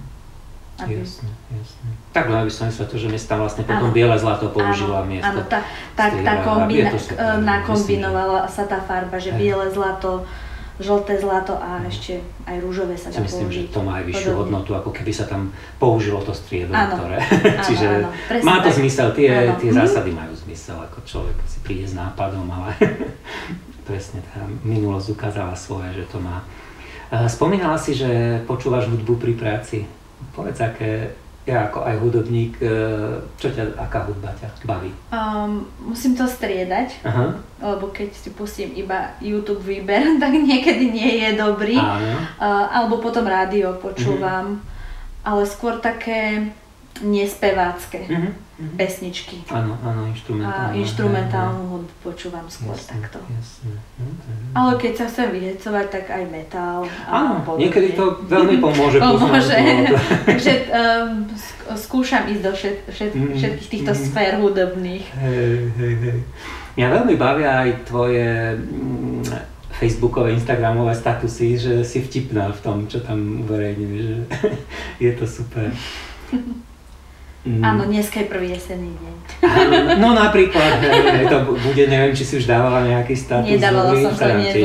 [0.74, 1.07] Aby...
[1.07, 1.88] Jasne, jasne.
[2.11, 3.94] Tak no, aby som myslel to, že mi tam vlastne potom ano.
[3.94, 5.30] biele zlato používa miesto.
[5.30, 5.62] Áno, tá,
[5.94, 6.90] tá, tá kombina-
[7.46, 10.26] nakombinovala sa tá farba, že biele zlato
[10.82, 12.18] žlté zlato a ešte
[12.50, 13.66] aj rúžové sa dá myslím, použiť.
[13.70, 14.40] že to má aj vyššiu Podobne.
[14.42, 17.22] hodnotu, ako keby sa tam použilo to striebro, ktoré...
[17.70, 18.42] Čiže áno, áno.
[18.42, 18.78] má to tak.
[18.82, 19.54] zmysel, tie, áno.
[19.62, 19.78] tie mhm.
[19.78, 22.74] zásady majú zmysel, ako človek si príde s nápadom, ale
[23.88, 26.42] presne tá minulosť ukázala svoje, že to má.
[27.30, 29.87] Spomínala si, že počúvaš hudbu pri práci.
[30.34, 32.72] Povedz, aké ja ako aj hudobník, e,
[33.37, 34.88] čo ťa, aká hudba ťa baví?
[35.12, 37.37] Um, musím to striedať, Aha.
[37.61, 41.76] lebo keď si pustím iba YouTube výber, tak niekedy nie je dobrý.
[41.76, 42.16] Áno.
[42.40, 44.61] Uh, alebo potom rádio počúvam, mhm.
[45.20, 46.48] ale skôr také
[47.02, 48.74] nespevácké uh-huh, uh-huh.
[48.78, 49.42] pesničky.
[49.50, 50.70] Áno, áno, instrumentálnu.
[50.70, 53.18] A instrumentálnu hudbu počúvam skôr jasne, takto.
[53.26, 53.74] Jasne.
[53.98, 54.54] Uh-huh.
[54.54, 56.87] Ale keď sa chcem vyhecovať, tak aj metal.
[57.11, 59.02] Áno, niekedy to veľmi pomôže.
[59.04, 59.59] pomôže.
[60.30, 61.26] Takže um,
[61.74, 63.35] skúšam ísť do všet, všet, uh-huh.
[63.35, 64.04] všetkých týchto uh-huh.
[64.07, 65.07] sfér hudobných.
[65.18, 66.18] Hej, hej, hej.
[66.74, 69.22] Mňa veľmi bavia aj tvoje mm,
[69.78, 74.07] Facebookové, Instagramové statusy, že si vtipná v tom, čo tam uverejňuješ.
[75.04, 75.70] je to super.
[77.44, 77.61] Mm.
[77.61, 79.14] Áno, dneska je prvý jesenný deň.
[79.44, 83.52] Áno, no napríklad, hej, to bude, neviem, či si už dávala nejaký status.
[83.52, 84.64] Nedávala som to, nie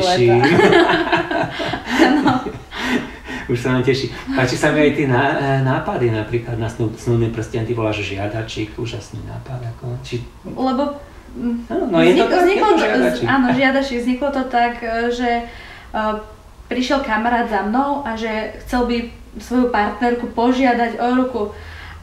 [2.08, 2.32] Áno.
[3.52, 4.08] Už sa nám teší.
[4.32, 5.24] Páči sa mi aj tie ná,
[5.60, 9.60] nápady napríklad na snúdny prsten, ty voláš žiadačík, úžasný nápad.
[9.76, 10.24] Ako, či...
[10.46, 10.96] Lebo
[11.36, 13.26] no, no je to, vzniklo to, žiadačík.
[13.26, 13.96] Áno, žiadačík.
[14.00, 15.30] Vzniklo to tak, e, že
[15.92, 16.22] uh,
[16.70, 18.96] prišiel kamarát za mnou a že chcel by
[19.42, 21.42] svoju partnerku požiadať o ruku.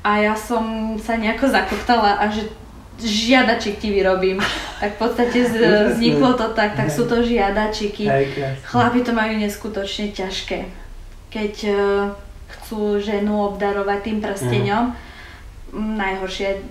[0.07, 2.47] A ja som sa nejako zakoktala a že
[2.95, 4.39] žiadačik ti vyrobím.
[4.79, 5.53] Tak v podstate z,
[5.91, 8.07] vzniklo to tak, tak sú to žiadačiky.
[8.63, 10.63] Chlapi to majú neskutočne ťažké.
[11.27, 11.77] Keď uh,
[12.47, 15.06] chcú ženu obdarovať tým prsteňom, mm.
[15.77, 16.65] Najhoršie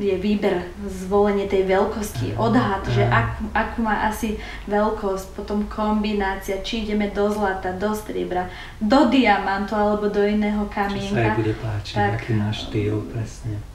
[0.00, 6.82] je výber, zvolenie tej veľkosti, odhad, že ak, ak má asi veľkosť, potom kombinácia, či
[6.82, 8.50] ideme do zlata, do striebra,
[8.82, 11.14] do diamantu alebo do iného kamienka.
[11.14, 13.70] Čo sa bude páčiť, tak, aký máš štýl, presne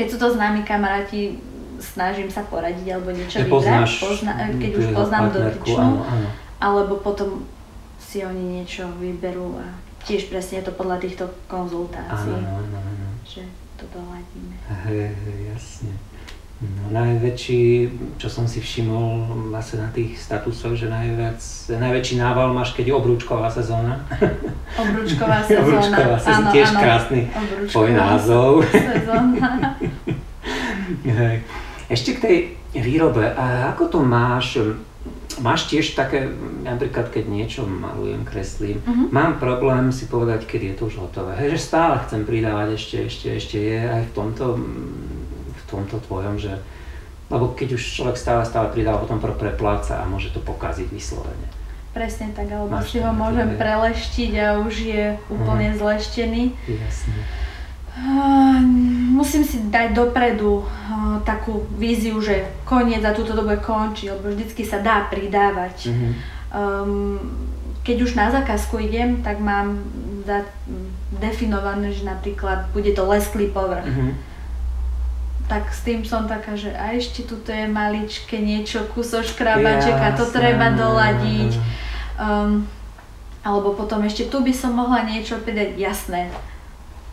[0.00, 1.36] keď sú to známi kamaráti,
[1.76, 5.90] snažím sa poradiť alebo niečo vybrať, pozna, keď už poznám dotyčnú,
[6.56, 7.44] alebo potom
[8.00, 9.68] si oni niečo vyberú a
[10.08, 13.06] tiež presne je to podľa týchto konzultácií, áno, áno, áno.
[13.28, 13.44] že
[13.80, 14.54] to doladíme.
[14.84, 15.92] Hej, hej, jasne.
[16.60, 17.88] No, najväčší,
[18.20, 21.40] čo som si všimol vlastne na tých statusoch, že najviac,
[21.72, 24.04] najväčší nával máš, keď je obrúčková sezóna.
[24.76, 26.80] Obrúčková sezóna, obrúčková sezóna, áno, tiež áno.
[26.84, 27.20] krásny
[27.72, 28.60] tvoj názov.
[31.96, 32.36] Ešte k tej
[32.76, 34.60] výrobe, a ako to máš,
[35.40, 36.28] máš tiež také,
[36.64, 39.08] napríklad keď niečo malujem, kreslím, uh-huh.
[39.08, 41.32] mám problém si povedať, kedy je to už hotové.
[41.40, 44.44] Hej, že stále chcem pridávať, ešte, ešte, ešte je aj v tomto
[45.70, 46.58] tomto tvojom, že
[47.30, 51.46] lebo keď už človek stále, stále pridáva, potom prepláca a môže to pokaziť vyslovene.
[51.94, 55.78] Presne tak, alebo Máš si ho môžem preleštiť a už je úplne mm.
[55.78, 56.42] zleštený.
[56.66, 57.18] Jasne.
[59.14, 64.64] Musím si dať dopredu uh, takú víziu, že koniec a túto dobu končí, lebo vždycky
[64.64, 65.90] sa dá pridávať.
[65.90, 66.12] Mm-hmm.
[66.50, 67.18] Um,
[67.84, 69.80] keď už na zákazku idem, tak mám
[71.16, 73.88] definované, že napríklad bude to lesklý povrch.
[73.88, 74.30] Mm-hmm
[75.50, 80.30] tak s tým som taká, že a ešte tuto je maličké niečo, kúsoš krabačeka, to
[80.30, 81.58] treba doladiť.
[82.14, 82.70] Um,
[83.42, 86.30] alebo potom ešte tu by som mohla niečo pridať, jasné.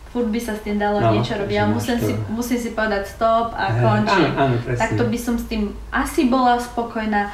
[0.08, 3.12] Furt by sa s tým dalo no, niečo robiť, ale musím si, musím si povedať
[3.12, 4.32] stop a končím.
[4.72, 7.28] Takto by som s tým asi bola spokojná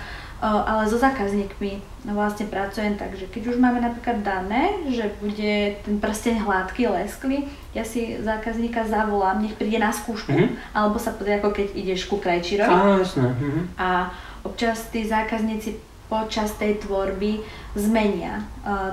[0.44, 1.80] ale so zákazníkmi
[2.12, 7.48] vlastne pracujem tak, že keď už máme napríklad dané, že bude ten prsteň hladký, lesklý,
[7.72, 10.76] ja si zákazníka zavolám, nech príde na skúšku, mm-hmm.
[10.76, 12.68] alebo sa pozrie ako keď ideš ku krajčírovi.
[12.68, 13.00] Áno.
[13.00, 13.80] Mm-hmm.
[13.80, 14.12] A
[14.44, 15.80] občas tí zákazníci
[16.12, 17.40] počas tej tvorby
[17.72, 18.44] zmenia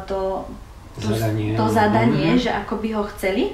[0.07, 0.47] to,
[0.95, 2.43] to zadanie, to zadanie mm-hmm.
[2.47, 3.51] že ako by ho chceli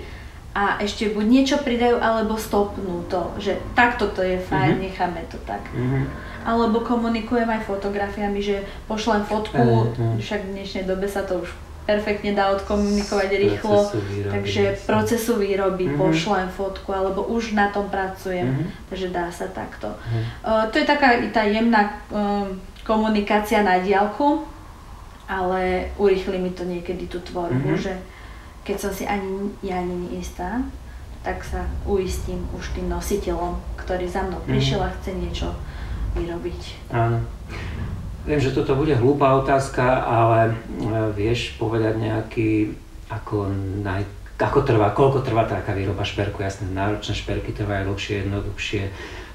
[0.57, 4.85] a ešte buď niečo pridajú, alebo stopnú to, že takto to je fajn, mm-hmm.
[4.89, 5.61] necháme to tak.
[5.69, 11.43] Mm-hmm alebo komunikujem aj fotografiami, že pošlem fotku, uh, však v dnešnej dobe sa to
[11.43, 11.51] už
[11.87, 15.99] perfektne dá odkomunikovať rýchlo, výroby, takže procesu výroby uh-huh.
[16.11, 18.91] pošlem fotku, alebo už na tom pracujem, uh-huh.
[18.91, 19.91] takže dá sa takto.
[19.95, 20.23] Uh-huh.
[20.43, 22.47] Uh, to je taká tá jemná uh,
[22.83, 24.43] komunikácia na diálku,
[25.31, 27.83] ale urýchli mi to niekedy tú tvorbu, uh-huh.
[27.83, 27.95] že
[28.67, 30.59] keď som si ani ja ani neistá,
[31.23, 35.47] tak sa uistím už tým nositeľom, ktorý za mnou prišiel a chce niečo
[36.19, 36.91] vyrobiť.
[36.91, 37.23] Áno.
[38.27, 40.53] Viem, že toto bude hlúpa otázka, ale e,
[41.15, 42.75] vieš povedať nejaký,
[43.07, 43.47] ako,
[43.87, 44.03] naj,
[44.35, 46.43] ako trvá, koľko trvá taká výroba šperku?
[46.43, 48.83] Jasné, náročné šperky trvajú dlhšie, jednoduchšie,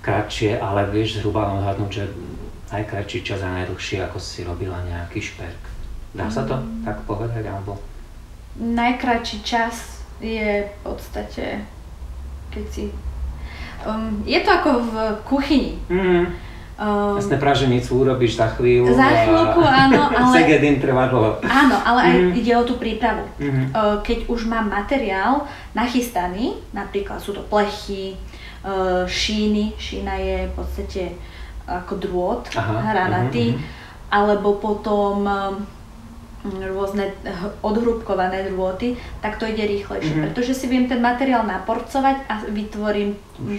[0.04, 2.04] kratšie, ale vieš zhruba odhadnúť, že
[2.68, 5.62] najkratší čas a najdlhšie, ako si robila nejaký šperk.
[6.12, 6.84] Dá sa to mm.
[6.84, 7.91] tak povedať, alebo?
[8.60, 11.64] Najkratší čas je v podstate,
[12.52, 12.92] keď si...
[13.82, 14.94] Um, je to ako v
[15.26, 15.74] kuchyni.
[15.90, 18.90] Mm Um, Jasné praženicu urobíš za chvíľu.
[18.96, 20.34] Za chvíľku, áno, ale...
[20.34, 21.38] Segedin trvá dlho.
[21.44, 22.32] Áno, ale aj mm.
[22.42, 23.28] ide o tú prípravu.
[23.38, 23.66] Mm-hmm.
[24.02, 25.46] Keď už mám materiál
[25.78, 28.18] nachystaný, napríklad sú to plechy,
[29.06, 31.02] šíny, šína je v podstate
[31.68, 34.10] ako drôt, Aha, hranatý, uh-huh.
[34.10, 35.22] alebo potom
[36.44, 37.14] rôzne
[37.62, 40.26] odhrubkované drôty, tak to ide rýchlejšie, mm-hmm.
[40.30, 43.14] pretože si viem ten materiál naporcovať a vytvorím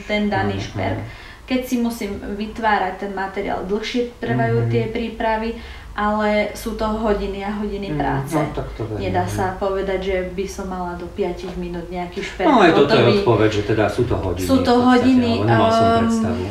[0.08, 1.00] ten daný šperk.
[1.00, 4.72] Uh-huh keď si musím vytvárať ten materiál, dlhšie trvajú mm-hmm.
[4.72, 5.60] tie prípravy,
[5.94, 8.34] ale sú to hodiny a hodiny mm, práce.
[8.34, 12.50] No, tak to Nedá sa povedať, že by som mala do 5 minút nejaký špert.
[12.50, 14.48] No aj toto je odpoveď, že teda sú to hodiny.
[14.50, 15.32] Sú to hodiny.
[15.46, 16.46] Nemal som um, predstavu.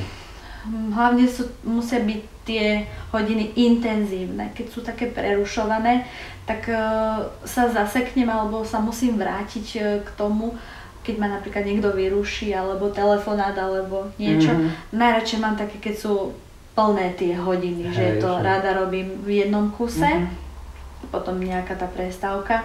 [0.69, 4.51] Hlavne sú, musia byť tie hodiny intenzívne.
[4.55, 6.07] Keď sú také prerušované,
[6.47, 10.55] tak uh, sa zaseknem alebo sa musím vrátiť uh, k tomu,
[11.03, 14.55] keď ma napríklad niekto vyruší, alebo telefonát, alebo niečo.
[14.55, 14.95] Mm-hmm.
[14.95, 16.35] Najradšej mám také, keď sú
[16.79, 18.43] plné tie hodiny, Hej, že to že...
[18.43, 21.11] rada robím v jednom kuse, mm-hmm.
[21.11, 22.63] potom nejaká tá prestávka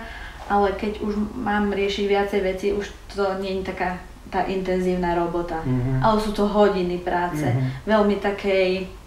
[0.47, 5.63] ale keď už mám riešiť viacej veci, už to nie je taká tá intenzívna robota.
[5.63, 6.03] Mm-hmm.
[6.03, 7.87] Ale sú to hodiny práce, mm-hmm.
[7.87, 8.97] veľmi takej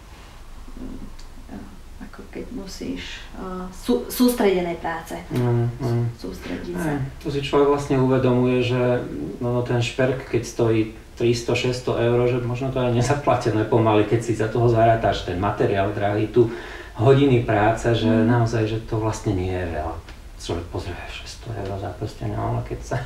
[2.21, 5.17] ako keď musíš uh, sú, sústredenej práce.
[5.33, 6.05] Mm, mm.
[6.21, 7.01] Sústrediť sa.
[7.25, 9.05] To si človek vlastne uvedomuje, že
[9.41, 10.81] no, no ten šperk, keď stojí
[11.17, 15.93] 300-600 eur, že možno to aj nezaplatené pomaly, keď si za toho zarátaš ten materiál
[15.97, 16.53] drahý, tu
[17.01, 18.29] hodiny práce, že mm.
[18.29, 19.97] naozaj, že to vlastne nie je veľa.
[20.41, 22.97] Človek pozrie 600 eur za prstenia, ale keď sa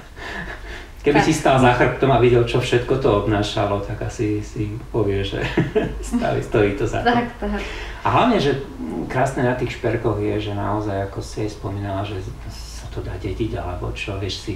[1.05, 1.29] Keby tak.
[1.29, 5.45] si stál za chrbtom a videl, čo všetko to obnášalo, tak asi si povie, že
[6.17, 7.13] stojí, stojí to za to.
[7.13, 7.61] Tak, tak.
[8.05, 8.65] A hlavne, že
[9.13, 13.13] krásne na tých šperkoch je, že naozaj, ako si aj spomínala, že sa to dá
[13.21, 14.55] dediť, alebo čo, vieš si,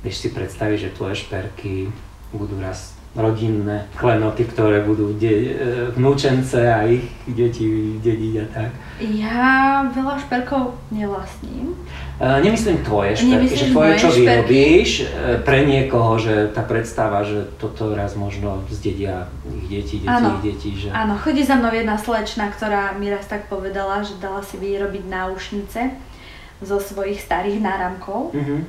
[0.00, 1.92] vieš si predstaviť, že tvoje šperky
[2.32, 5.52] budú raz rodinné klenoty, ktoré budú de-
[5.92, 8.70] vnúčence a ich deti dediť a tak.
[9.04, 11.76] Ja veľa šperkov nevlastním.
[12.22, 14.20] Uh, nemyslím tvoje šperky, Nemyslíš že tvoje, čo šperky?
[14.22, 15.04] vyrobíš e,
[15.42, 20.54] pre niekoho, že tá predstava, že toto raz možno zdedia ich deti, deti, áno, ich
[20.54, 20.70] deti.
[20.70, 20.88] Že...
[20.94, 25.02] Áno, chodí za mnou jedna slečna, ktorá mi raz tak povedala, že dala si vyrobiť
[25.02, 25.80] náušnice
[26.62, 28.60] zo svojich starých náramkov uh-huh.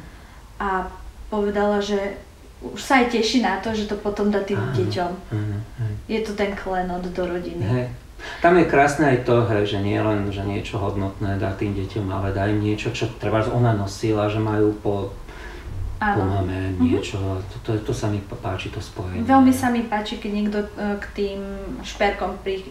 [0.57, 0.89] a
[1.29, 2.17] povedala, že
[2.63, 5.11] už sa aj teší na to, že to potom dá tým áno, deťom.
[5.35, 5.95] Áno, áno.
[6.07, 7.59] Je to ten klenot do rodiny.
[7.59, 7.85] Hej.
[8.39, 12.07] Tam je krásne aj to, hej, že nie len, že niečo hodnotné dá tým deťom,
[12.07, 15.11] ale dá im niečo, čo treba ona nosila, že majú po,
[15.99, 16.79] po mame mhm.
[16.79, 17.19] niečo.
[17.19, 17.43] Uh-huh.
[17.43, 19.27] To, to, to sa mi páči, to spojenie.
[19.27, 20.67] Veľmi sa mi páči, keď niekto e,
[21.03, 21.39] k tým
[21.83, 22.63] šperkom pri,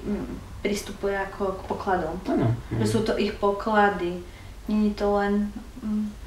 [0.64, 2.16] pristupuje ako k pokladom.
[2.32, 2.56] Ano.
[2.80, 4.24] Že sú to ich poklady.
[4.72, 5.52] Není to len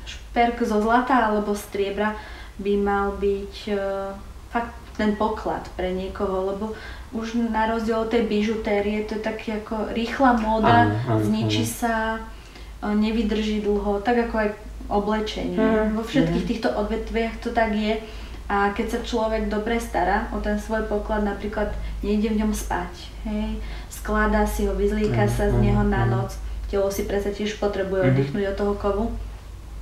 [0.05, 2.13] šperk zo zlata alebo striebra,
[2.59, 4.15] by mal byť uh,
[4.51, 6.65] fakt ten poklad pre niekoho, lebo
[7.11, 10.87] už na rozdiel od tej bižutérie to je taký ako rýchla móda,
[11.19, 14.49] zničí sa, uh, nevydrží dlho, tak ako aj
[14.87, 15.57] oblečenie.
[15.57, 16.49] Mm, Vo všetkých mm.
[16.49, 17.97] týchto odvetviach to tak je.
[18.45, 21.73] A keď sa človek dobre stará o ten svoj poklad, napríklad
[22.05, 22.93] nejde v ňom spať,
[23.25, 23.57] hej,
[23.89, 26.37] skladá si ho, vyzlíka mm, sa z neho na noc,
[26.69, 28.09] telo si predsa tiež potrebuje mm.
[28.13, 29.05] oddychnúť od toho kovu,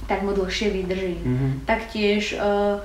[0.08, 1.16] tak mu dlhšie vydrží.
[1.20, 1.52] Mm-hmm.
[1.64, 2.80] Taktiež uh,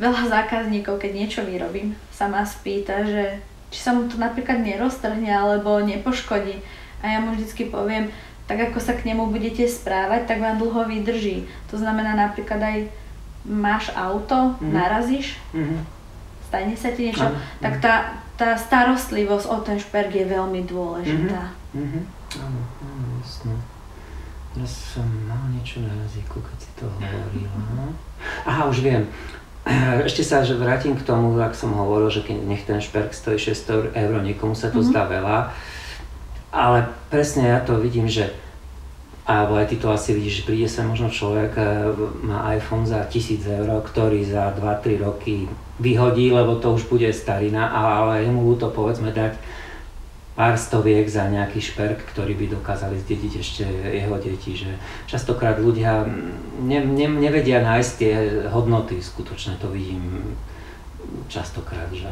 [0.00, 3.40] veľa zákazníkov, keď niečo vyrobím, sa ma spýta, že
[3.72, 6.60] či sa mu to napríklad neroztrhne alebo nepoškodí.
[7.02, 8.12] A ja mu vždycky poviem,
[8.46, 11.48] tak ako sa k nemu budete správať, tak vám dlho vydrží.
[11.72, 12.78] To znamená napríklad aj
[13.48, 14.70] máš auto, mm-hmm.
[14.70, 15.80] narazíš, mm-hmm.
[16.46, 17.62] stane sa ti niečo, mm-hmm.
[17.64, 17.94] tak tá,
[18.38, 21.50] tá starostlivosť o ten šperk je veľmi dôležitá.
[21.74, 22.02] Mm-hmm.
[22.38, 23.71] Áno, áno, jasné.
[24.52, 27.88] Ja som mal niečo na jazyku, keď si to hovorila.
[28.44, 29.08] Aha, už viem.
[30.08, 33.40] Ešte sa že vrátim k tomu, ak som hovoril, že keď nech ten šperk stojí
[33.40, 34.92] 600 eur, niekomu sa to mm-hmm.
[34.92, 35.38] zdá veľa.
[36.52, 38.28] Ale presne ja to vidím, že
[39.22, 41.62] alebo aj ty to asi vidíš, príde sa možno človek, e,
[42.26, 45.46] má iPhone za 1000 eur, ktorý za 2-3 roky
[45.78, 49.38] vyhodí, lebo to už bude starina, ale jemu to povedzme dať
[50.32, 54.56] pár stoviek za nejaký šperk, ktorý by dokázali zdediť ešte jeho deti.
[54.56, 56.08] Že častokrát ľudia
[56.64, 58.14] ne, ne, nevedia nájsť tie
[58.48, 60.32] hodnoty, skutočne to vidím
[61.28, 61.92] častokrát.
[61.92, 62.08] Že...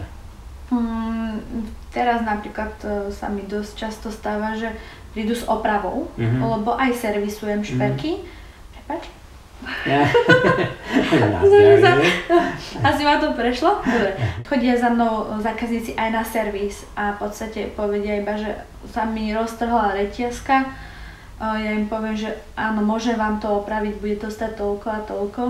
[0.68, 1.40] Hmm,
[1.88, 4.68] teraz napríklad e, sa mi dosť často stáva, že
[5.16, 6.40] prídu s opravou, mm-hmm.
[6.60, 8.20] lebo aj servisujem šperky.
[8.20, 8.74] Mm-hmm.
[8.76, 9.02] Prepač?
[12.88, 13.82] Asi ma to prešlo?
[13.84, 14.12] Dobre.
[14.48, 18.54] Chodia za mnou zákazníci aj na servis a v podstate povedia iba, že
[18.90, 20.56] sa mi roztrhla reťazka.
[21.40, 25.42] Ja im poviem, že áno, môže vám to opraviť, bude to stať toľko a toľko.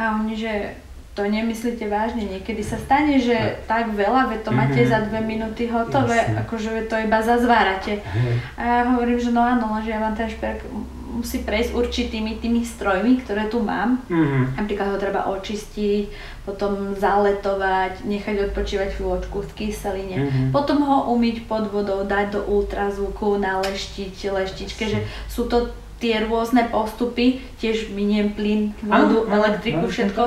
[0.00, 0.80] A oni, že
[1.12, 4.92] to nemyslíte vážne, niekedy sa stane, že tak veľa, veď to máte mm-hmm.
[4.94, 6.40] za dve minúty hotové, Jasne.
[6.46, 8.00] akože to iba zazvárate.
[8.00, 8.36] Mm-hmm.
[8.56, 10.64] A ja hovorím, že no áno, že ja vám ten šperk
[11.10, 13.98] musí prejsť určitými tými strojmi, ktoré tu mám.
[14.06, 14.56] Mm-hmm.
[14.56, 16.06] Napríklad ho treba očistiť,
[16.46, 20.46] potom zaletovať, nechať odpočívať chvíľočku v kyseline, mm-hmm.
[20.54, 26.64] potom ho umyť pod vodou, dať do ultrazvuku, naleštiť leštičke, že sú to tie rôzne
[26.72, 30.22] postupy, tiež miniem plyn, vodu, ano, elektriku, ano, všetko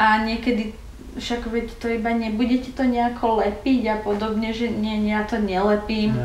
[0.00, 0.72] a niekedy
[1.20, 6.16] však veď to iba nebudete to nejako lepiť a podobne, že nie, ja to nelepím.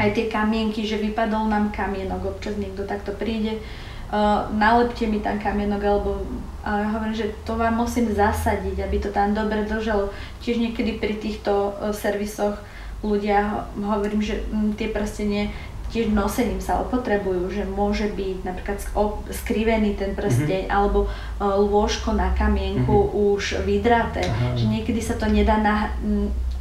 [0.00, 3.60] Aj tie kamienky, že vypadol nám kamienok, občas niekto takto príde,
[4.08, 6.24] uh, nalepte mi tam kamienok, alebo
[6.64, 10.12] ale ja hovorím, že to vám musím zasadiť, aby to tam dobre držalo.
[10.44, 12.56] Tiež niekedy pri týchto uh, servisoch
[13.00, 15.52] ľudia hovorím, že m, tie prstenie
[15.90, 18.78] tiež nosením sa opotrebujú, že môže byť napríklad
[19.34, 20.76] skrivený ten prsteň mm-hmm.
[20.78, 23.26] alebo uh, lôžko na kamienku mm-hmm.
[23.34, 24.54] už vydraté, Aha.
[24.54, 25.90] že niekedy sa to nedá na,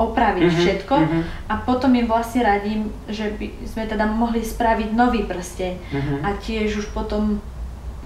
[0.01, 0.61] opraviť mm-hmm.
[0.65, 1.21] všetko mm-hmm.
[1.51, 6.19] a potom im vlastne radím, že by sme teda mohli spraviť nový prsteň mm-hmm.
[6.25, 7.37] a tiež už potom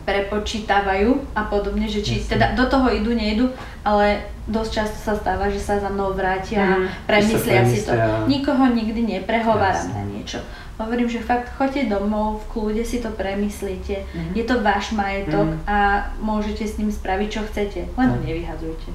[0.03, 2.35] prepočítavajú a podobne, že či Jasne.
[2.35, 3.47] teda do toho idú, nejdu,
[3.87, 6.75] ale dosť často sa stáva, že sa za mnou vrátia mm, a
[7.07, 7.95] premyslia si to.
[8.27, 9.95] Nikoho nikdy neprehováram Jasne.
[9.95, 10.39] na niečo.
[10.73, 14.01] Hovorím, že fakt choďte domov, v kľude si to premyslíte.
[14.01, 14.33] Mm-hmm.
[14.33, 15.69] Je to váš majetok mm-hmm.
[15.69, 17.81] a môžete s ním spraviť, čo chcete.
[17.93, 18.89] Len ho nevyhadzujte.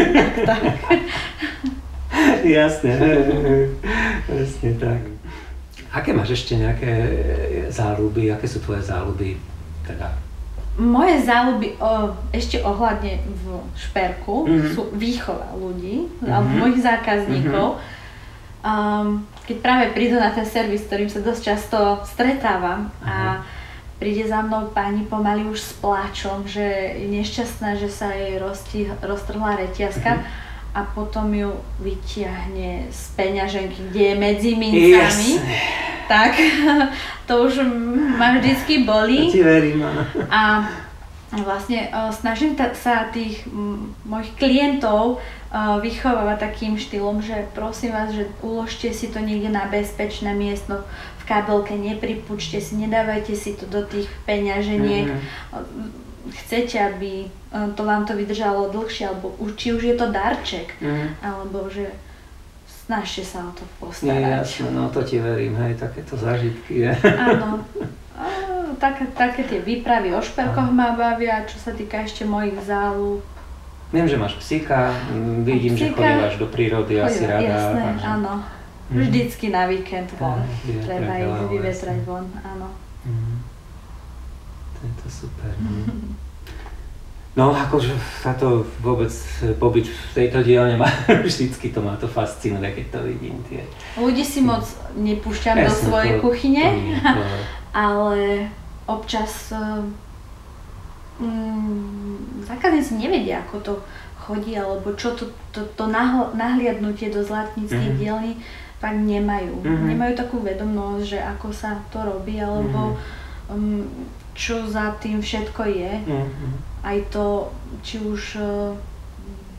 [0.48, 1.00] tak, tak.
[2.46, 2.92] Jasne,
[4.30, 5.00] presne tak.
[5.90, 6.92] Aké máš ešte nejaké
[7.74, 9.34] záľuby, aké sú tvoje záľuby
[9.84, 10.24] teda
[10.74, 14.70] moje záľuby o, ešte ohľadne v šperku mm-hmm.
[14.74, 16.26] sú výchova ľudí, mm-hmm.
[16.26, 17.78] alebo mojich zákazníkov.
[17.78, 18.02] Mm-hmm.
[18.64, 21.78] Um, keď práve prídu na ten servis, s ktorým sa dosť často
[22.08, 23.44] stretávam a
[24.00, 26.64] príde za mnou pani pomaly už s pláčom, že
[26.98, 30.76] je nešťastná, že sa jej rozti, roztrhla reťazka mm-hmm.
[30.76, 35.32] a potom ju vytiahne z peňaženky, kde je medzi mincami.
[35.38, 36.36] Jasne tak
[37.28, 37.64] to už
[38.16, 39.32] ma vždycky boli.
[39.32, 40.02] ti verím, áno.
[40.28, 40.40] A
[41.42, 43.42] vlastne snažím sa tých
[44.06, 45.18] mojich klientov
[45.54, 50.82] vychovávať takým štýlom, že prosím vás, že uložte si to niekde na bezpečné miesto,
[51.24, 55.08] v kabelke, nepripučte si, nedávajte si to do tých peňaženiek.
[55.08, 56.02] Mm-hmm.
[56.44, 57.32] Chcete, aby
[57.72, 61.08] to vám to vydržalo dlhšie, alebo či už je to darček, mm-hmm.
[61.24, 61.88] alebo že
[62.68, 64.20] snažte sa o to postarať.
[64.20, 66.92] Nie, jasné, no to ti verím, hej, takéto zážitky je.
[67.00, 67.64] Áno.
[68.76, 73.24] také, také tie výpravy o šperkoch ma bavia, čo sa týka ešte mojich záľub.
[73.94, 74.90] Viem, že máš psíka,
[75.46, 77.46] vidím, psíka, že chodívaš do prírody chodím, asi rada.
[77.46, 78.06] Jasné, že...
[78.10, 78.32] áno.
[78.90, 79.00] Mm.
[79.00, 80.42] Vždycky na víkend von.
[80.66, 82.68] Ja, Treba ísť vyvetrať von, áno.
[83.06, 83.38] Mm.
[84.74, 85.50] To je to super.
[85.62, 86.18] Mm.
[87.34, 87.90] No, akože
[88.38, 89.10] to vôbec
[89.58, 90.86] pobyt v tejto dielne ma
[91.26, 93.42] vždycky to ma to fascinuje, keď to vidím.
[93.50, 93.66] Tie.
[93.98, 94.62] Ľudí si moc
[94.94, 97.22] nepúšťam Jasne, do svojej to, kuchyne, to nie, to...
[97.90, 98.46] ale
[98.86, 99.50] občas
[101.20, 103.74] mm, zákazníci nevedia, ako to
[104.24, 105.84] chodí, alebo čo to, to, to
[106.32, 108.00] nahliadnutie do zlatníckej mm-hmm.
[108.00, 108.32] dielny
[108.80, 109.60] fakt nemajú.
[109.60, 109.88] Mm-hmm.
[109.94, 113.52] Nemajú takú vedomnosť, že ako sa to robí, alebo mm-hmm.
[113.52, 113.84] um,
[114.32, 115.92] čo za tým všetko je.
[116.04, 117.48] Mm-hmm aj to,
[117.80, 118.76] či už e,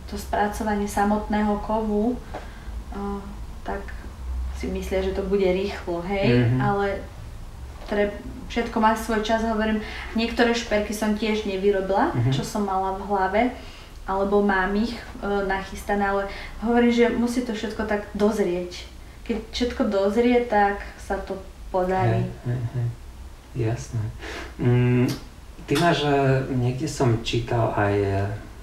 [0.06, 2.18] to spracovanie samotného kovu, e,
[3.66, 3.82] tak
[4.56, 6.62] si myslia, že to bude rýchlo, hej, mm-hmm.
[6.62, 7.02] ale
[7.90, 8.14] treb,
[8.50, 9.82] všetko má svoj čas, hovorím,
[10.14, 12.34] niektoré šperky som tiež nevyrobila, mm-hmm.
[12.34, 13.42] čo som mala v hlave,
[14.06, 15.02] alebo mám ich e,
[15.50, 16.24] nachystané, ale
[16.62, 18.86] hovorím, že musí to všetko tak dozrieť.
[19.26, 21.42] Keď všetko dozrie, tak sa to
[21.74, 22.22] podarí.
[22.46, 22.88] Hey, hey, hey.
[23.56, 24.06] Jasné.
[24.62, 25.10] Mm,
[25.66, 26.06] Ty máš,
[26.54, 28.14] niekde som čítal aj e,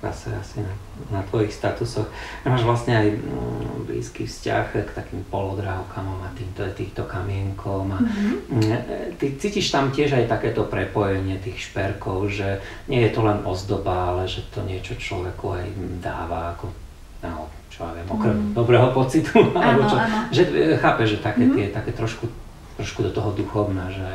[0.03, 0.74] zase asi na,
[1.14, 2.11] na tvojich statusoch,
[2.42, 7.94] máš vlastne aj mm, blízky vzťah k takým polodrávkam a týmto, týchto kamienkom.
[7.94, 9.14] A, mm-hmm.
[9.14, 12.59] Ty cítiš tam tiež aj takéto prepojenie tých šperkov, že
[12.90, 15.66] nie je to len ozdoba, ale že to niečo človeku aj
[16.03, 16.74] dáva ako,
[17.22, 18.53] no, čo ja viem, okrem mm.
[18.59, 20.18] dobrého pocitu, áno, alebo čo, áno.
[20.34, 21.59] že e, chápe, že také, mm-hmm.
[21.62, 22.26] tie, také trošku,
[22.74, 24.11] trošku do toho duchovná, že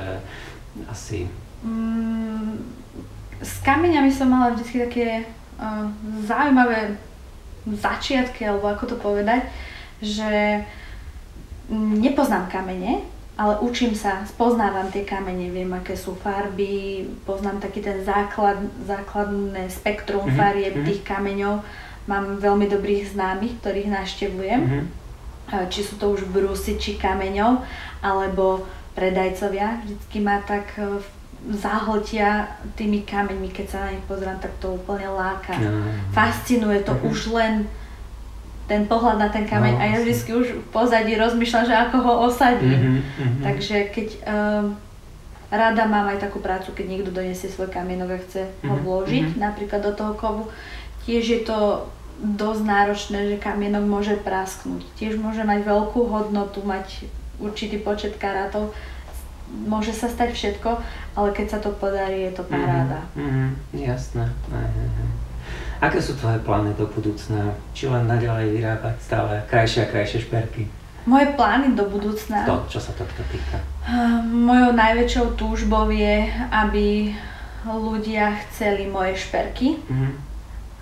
[0.92, 1.32] asi...
[1.64, 2.76] Mm
[3.42, 5.08] s kameňami som mala vždy také
[5.58, 5.90] uh,
[6.26, 6.98] zaujímavé
[7.68, 9.44] začiatky, alebo ako to povedať,
[10.00, 10.64] že
[12.00, 13.04] nepoznám kamene,
[13.38, 19.70] ale učím sa, spoznávam tie kamene, viem, aké sú farby, poznám taký ten základ, základné
[19.70, 20.40] spektrum mm-hmm.
[20.40, 20.88] farieb mm-hmm.
[20.90, 21.56] tých kameňov.
[22.08, 24.62] Mám veľmi dobrých známych, ktorých naštevujem.
[24.64, 24.86] Mm-hmm.
[25.68, 27.62] Či sú to už brúsi, či kameňov,
[28.00, 29.86] alebo predajcovia.
[29.86, 31.08] Vždycky ma tak v
[31.56, 35.56] zahltia tými kameňmi, keď sa na nich pozerám, tak to úplne láka.
[35.56, 35.88] No.
[36.12, 37.12] Fascinuje to uh-huh.
[37.12, 37.64] už len
[38.68, 41.98] ten pohľad na ten kameň no, a ja vždy už v pozadí rozmýšľam, že ako
[42.04, 42.76] ho osadím.
[42.76, 43.40] Uh-huh, uh-huh.
[43.48, 44.76] Takže keď um,
[45.48, 49.40] rada mám aj takú prácu, keď niekto donesie svoj kamienok a chce uh-huh, ho vložiť
[49.40, 49.40] uh-huh.
[49.40, 50.44] napríklad do toho kovu,
[51.08, 51.88] tiež je to
[52.18, 54.84] dosť náročné, že kamienok môže prasknúť.
[55.00, 57.08] Tiež môže mať veľkú hodnotu, mať
[57.40, 58.74] určitý počet karátov
[59.48, 60.70] môže sa stať všetko,
[61.16, 63.00] ale keď sa to podarí, je to mhm, paráda.
[63.16, 64.26] Mm-hmm, jasné.
[64.52, 64.70] Aj.
[65.78, 67.54] Aké sú tvoje plány do budúcna?
[67.78, 70.66] Či len naďalej vyrábať stále krajšie a krajšie šperky?
[71.06, 72.44] Moje plány do budúcna?
[72.50, 73.62] To, čo sa tohto týka.
[74.28, 77.14] Mojou najväčšou túžbou je, aby
[77.64, 80.14] ľudia chceli moje šperky mm-hmm.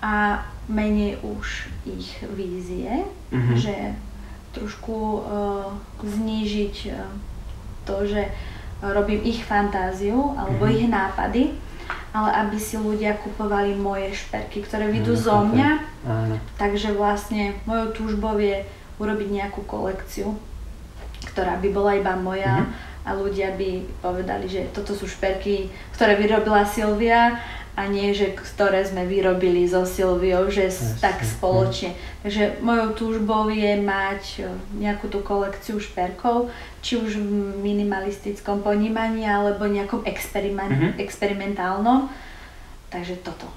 [0.02, 3.54] a menej už ich vízie, mm-hmm.
[3.54, 3.94] že
[4.50, 5.70] trošku uh,
[6.02, 7.06] znížiť uh,
[7.86, 8.32] to, že
[8.82, 10.76] robím ich fantáziu alebo mm-hmm.
[10.76, 11.42] ich nápady,
[12.12, 15.70] ale aby si ľudia kupovali moje šperky, ktoré vidú mm, zo mňa.
[16.08, 16.36] Áno.
[16.56, 18.64] Takže vlastne mojou túžbou je
[18.96, 20.32] urobiť nejakú kolekciu,
[21.32, 23.04] ktorá by bola iba moja mm-hmm.
[23.04, 23.70] a ľudia by
[24.00, 27.40] povedali, že toto sú šperky, ktoré vyrobila Silvia
[27.76, 31.92] a nie, že ktoré sme vyrobili so Silviou, že yes, tak yes, spoločne.
[32.24, 34.48] Takže mojou túžbou je mať e,
[34.80, 36.48] nejakú tú kolekciu šperkov,
[36.86, 41.02] či už v minimalistickom ponímaní alebo nejakom mm-hmm.
[41.02, 42.06] experimentálnom.
[42.94, 43.50] Takže toto.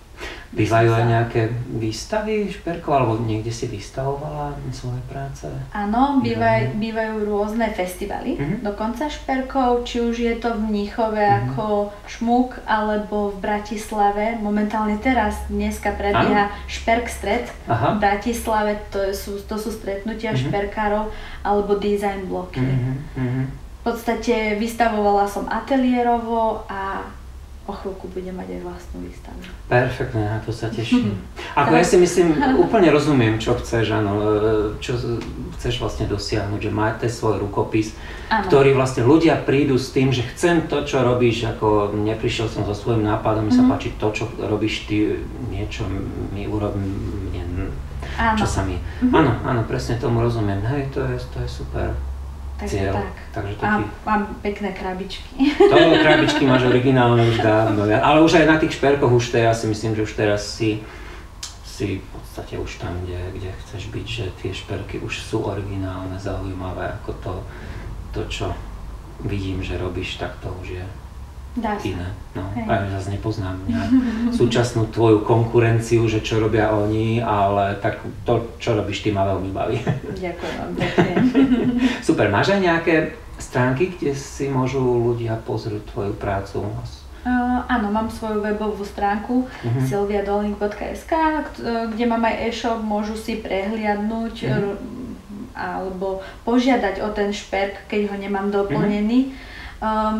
[0.50, 1.42] Bývajú aj nejaké
[1.78, 5.46] výstavy šperkov, alebo niekde si vystavovala svoje práce?
[5.78, 8.58] Áno, bývaj, bývajú rôzne festivaly, uh-huh.
[8.66, 11.54] dokonca šperkov, či už je to v Mníchove uh-huh.
[11.54, 11.66] ako
[12.10, 14.42] šmuk, alebo v Bratislave.
[14.42, 17.94] Momentálne teraz, dneska prebieha Šperk stred Aha.
[17.94, 20.50] v Bratislave, to sú, to sú stretnutia uh-huh.
[20.50, 21.14] šperkárov,
[21.46, 22.66] alebo design bloky.
[22.66, 23.46] Uh-huh.
[23.80, 27.06] V podstate vystavovala som ateliérovo a
[27.70, 29.40] o chvíľku budem mať aj vlastnú výstavu.
[29.70, 31.14] Perfektne, na to sa teším.
[31.62, 32.34] Ako ja si myslím,
[32.66, 34.26] úplne rozumiem, čo chceš, áno, e,
[34.82, 34.98] čo
[35.62, 37.94] chceš vlastne dosiahnuť, že máte svoj rukopis,
[38.34, 38.50] ano.
[38.50, 42.74] ktorý vlastne ľudia prídu s tým, že chcem to, čo robíš, ako neprišiel som so
[42.74, 43.62] svojím nápadom, mi mm-hmm.
[43.62, 43.72] sa mhm.
[43.72, 45.22] páči to, čo robíš ty,
[45.54, 45.86] niečo
[46.34, 47.70] mi urobí, mne,
[48.34, 48.76] čo sa mi...
[48.76, 49.14] Mm-hmm.
[49.14, 52.09] Áno, áno, presne tomu rozumiem, hej, to je, to je super.
[52.60, 52.94] Takže cieľ.
[52.94, 53.16] tak.
[53.32, 53.72] Takže to a
[54.04, 55.32] mám pekné krabičky.
[55.56, 59.72] To krabičky máš originálne už dávno, ale už aj na tých šperkoch už teraz si
[59.72, 60.84] myslím, že už teraz si,
[61.64, 66.20] si v podstate už tam, kde, kde chceš byť, že tie šperky už sú originálne,
[66.20, 67.34] zaujímavé, ako to,
[68.12, 68.48] to čo
[69.24, 70.86] vidím, že robíš, tak to už je
[71.58, 71.82] Dá sa.
[71.82, 72.08] iné.
[72.38, 73.58] No, ja zase nepoznám
[74.38, 79.50] súčasnú tvoju konkurenciu, že čo robia oni, ale tak to, čo robíš ty, ma veľmi
[79.50, 79.82] baví.
[80.26, 81.14] Ďakujem vám pekne.
[82.08, 82.96] Super, máš aj nejaké
[83.42, 86.62] stránky, kde si môžu ľudia pozrieť tvoju prácu?
[87.20, 89.84] Uh, áno, mám svoju webovú stránku uh-huh.
[89.84, 91.14] silviadolnik.sk,
[91.92, 94.76] kde mám aj e-shop, môžu si prehliadnúť uh-huh.
[95.52, 99.34] alebo požiadať o ten šperk, keď ho nemám doplnený.
[99.34, 99.36] Uh-huh.
[99.84, 100.20] Um,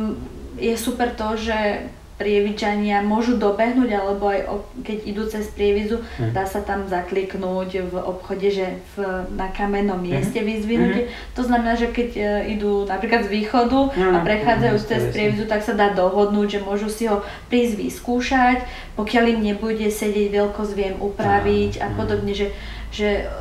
[0.58, 1.90] je super to, že
[2.20, 4.44] prievičania môžu dobehnúť, alebo aj
[4.84, 6.36] keď idú cez prievizu, mm.
[6.36, 10.06] dá sa tam zakliknúť v obchode, že v, na kamennom mhm.
[10.06, 10.46] mieste mm.
[10.46, 11.04] vyzvinutie.
[11.08, 11.12] Mm.
[11.40, 14.14] To znamená, že keď uh, idú napríklad z východu mm.
[14.14, 14.86] a prechádzajú mm.
[14.92, 18.68] cez prievizu, tak sa dá dohodnúť, že môžu si ho prísť vyskúšať,
[19.00, 21.84] pokiaľ im nebude sedieť veľkosť, viem upraviť mm.
[21.88, 22.52] a podobne, že,
[22.92, 23.32] že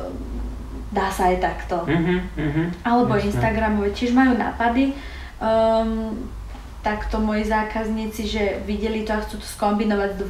[0.95, 1.83] dá sa aj takto.
[1.83, 3.27] Mm-hmm, mm-hmm, Alebo jasne.
[3.27, 4.95] Instagramové tiež majú nápady.
[5.43, 6.15] Um,
[6.79, 10.21] takto moji zákazníci, že videli to a chcú to skombinovať s,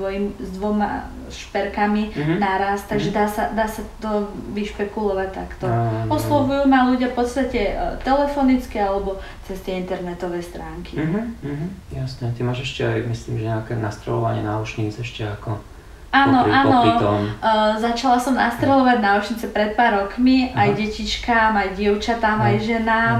[0.42, 2.38] s dvoma šperkami mm-hmm.
[2.42, 3.22] naraz, takže mm-hmm.
[3.22, 5.70] dá, sa, dá sa to vyšpekulovať takto.
[5.70, 6.10] Mm-hmm.
[6.10, 10.98] Oslovujú ma ľudia v podstate e, telefonicky alebo cez tie internetové stránky.
[10.98, 11.94] Mm-hmm.
[11.94, 15.62] Jasné, ty máš ešte aj, myslím, že nejaké nastrelovanie náušníc ešte ako
[16.10, 16.72] Áno, popri, áno.
[16.74, 17.22] Popri tom.
[17.38, 20.66] Uh, začala som nastrelovať náušnice pred pár rokmi, Aha.
[20.66, 23.18] aj detičkám, aj dievčatám, aj ženám.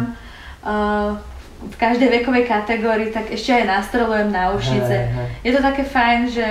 [0.66, 1.14] Uh,
[1.60, 4.96] v každej vekovej kategórii, tak ešte aj nastrolujem náušnice.
[4.96, 5.28] Hej, hej.
[5.44, 6.48] Je to také fajn, že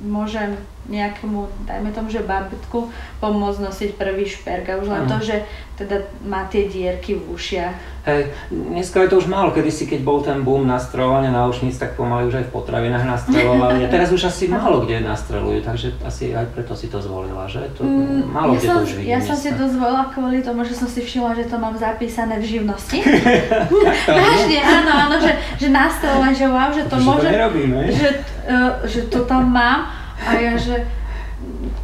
[0.00, 5.48] môžem nejakému, dajme tomu, že babetku pomôcť nosiť prvý šperk a už len to, že
[5.74, 8.06] teda má tie dierky v ušiach.
[8.06, 11.96] Hej, dneska je to už málo, kedy si keď bol ten boom nastrelovania náušnic, tak
[11.96, 13.82] pomaly už aj v potravinách nastrelovali.
[13.82, 17.64] A teraz už asi málo kde nastrelujú, takže asi aj preto si to zvolila, že?
[17.74, 20.38] To, mm, málo ja kde som, to už vidím Ja som si to zvolila kvôli
[20.44, 23.00] tomu, že som si všimla, že to mám zapísané v živnosti.
[24.20, 27.28] Vážne, áno, áno, že, že nastrelovať, že wow, že to môže,
[27.88, 28.08] že,
[28.46, 30.86] uh, že to tam mám a ja, že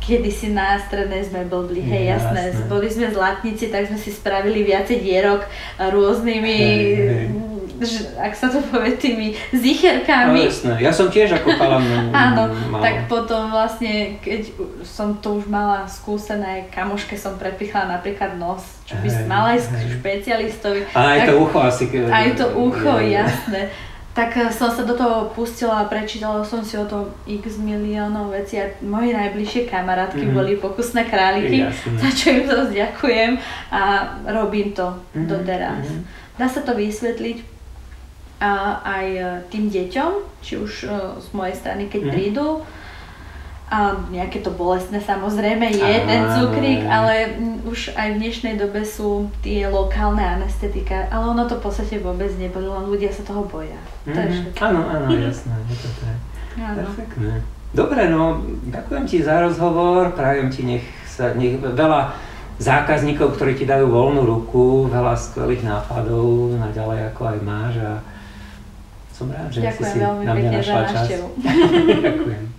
[0.01, 2.51] kedy si na strednej sme blbli, hej, jasné.
[2.51, 2.67] jasné.
[2.67, 5.45] Boli sme zlatníci, tak sme si spravili viacej dierok
[5.79, 7.27] rôznymi, hej, hej.
[8.17, 10.41] ak sa to povie, tými zicherkami.
[10.41, 11.85] No, jasné, ja som tiež ako chalan
[12.27, 12.51] Áno,
[12.81, 14.51] tak potom vlastne, keď
[14.83, 19.69] som to už mala skúsené, kamoške som prepichla napríklad nos, čo by si mala aj
[20.01, 20.91] špecialistovi.
[20.97, 21.85] A aj to ucho asi.
[22.09, 26.75] Aj to ucho, jasné tak eh, som sa do toho pustila a prečítala som si
[26.75, 30.37] o tom x miliónov vecí a moje najbližšie kamarátky mm-hmm.
[30.37, 31.99] boli pokusné králiky, Jasne.
[31.99, 33.33] za čo im to ďakujem
[33.71, 33.83] a
[34.27, 35.27] robím to mm-hmm.
[35.31, 35.87] doteraz.
[35.87, 36.03] Mm-hmm.
[36.39, 37.39] Dá sa to vysvetliť
[38.41, 42.17] a aj eh, tým deťom, či už eh, z mojej strany, keď mm-hmm.
[42.17, 42.47] prídu,
[43.71, 48.83] a nejaké to bolestné samozrejme je Aha, ten cukrík, ale už aj v dnešnej dobe
[48.83, 53.47] sú tie lokálne anestetika, ale ono to v podstate vôbec neboli, len ľudia sa toho
[53.47, 53.79] boja.
[53.79, 54.11] Mm-hmm.
[54.11, 54.43] To je mhm.
[54.59, 56.19] Áno, áno, jasné, je to tak.
[56.59, 57.47] Perfektné.
[57.71, 58.43] Dobre, no,
[58.75, 62.11] ďakujem ti za rozhovor, prajem ti nech sa, nech veľa
[62.59, 68.03] zákazníkov, ktorí ti dajú voľnú ruku, veľa skvelých nápadov, naďalej ako aj máš a
[69.15, 71.07] som rád, že Ďakujem si si na mňa našla čas.
[72.03, 72.50] Ďakujem.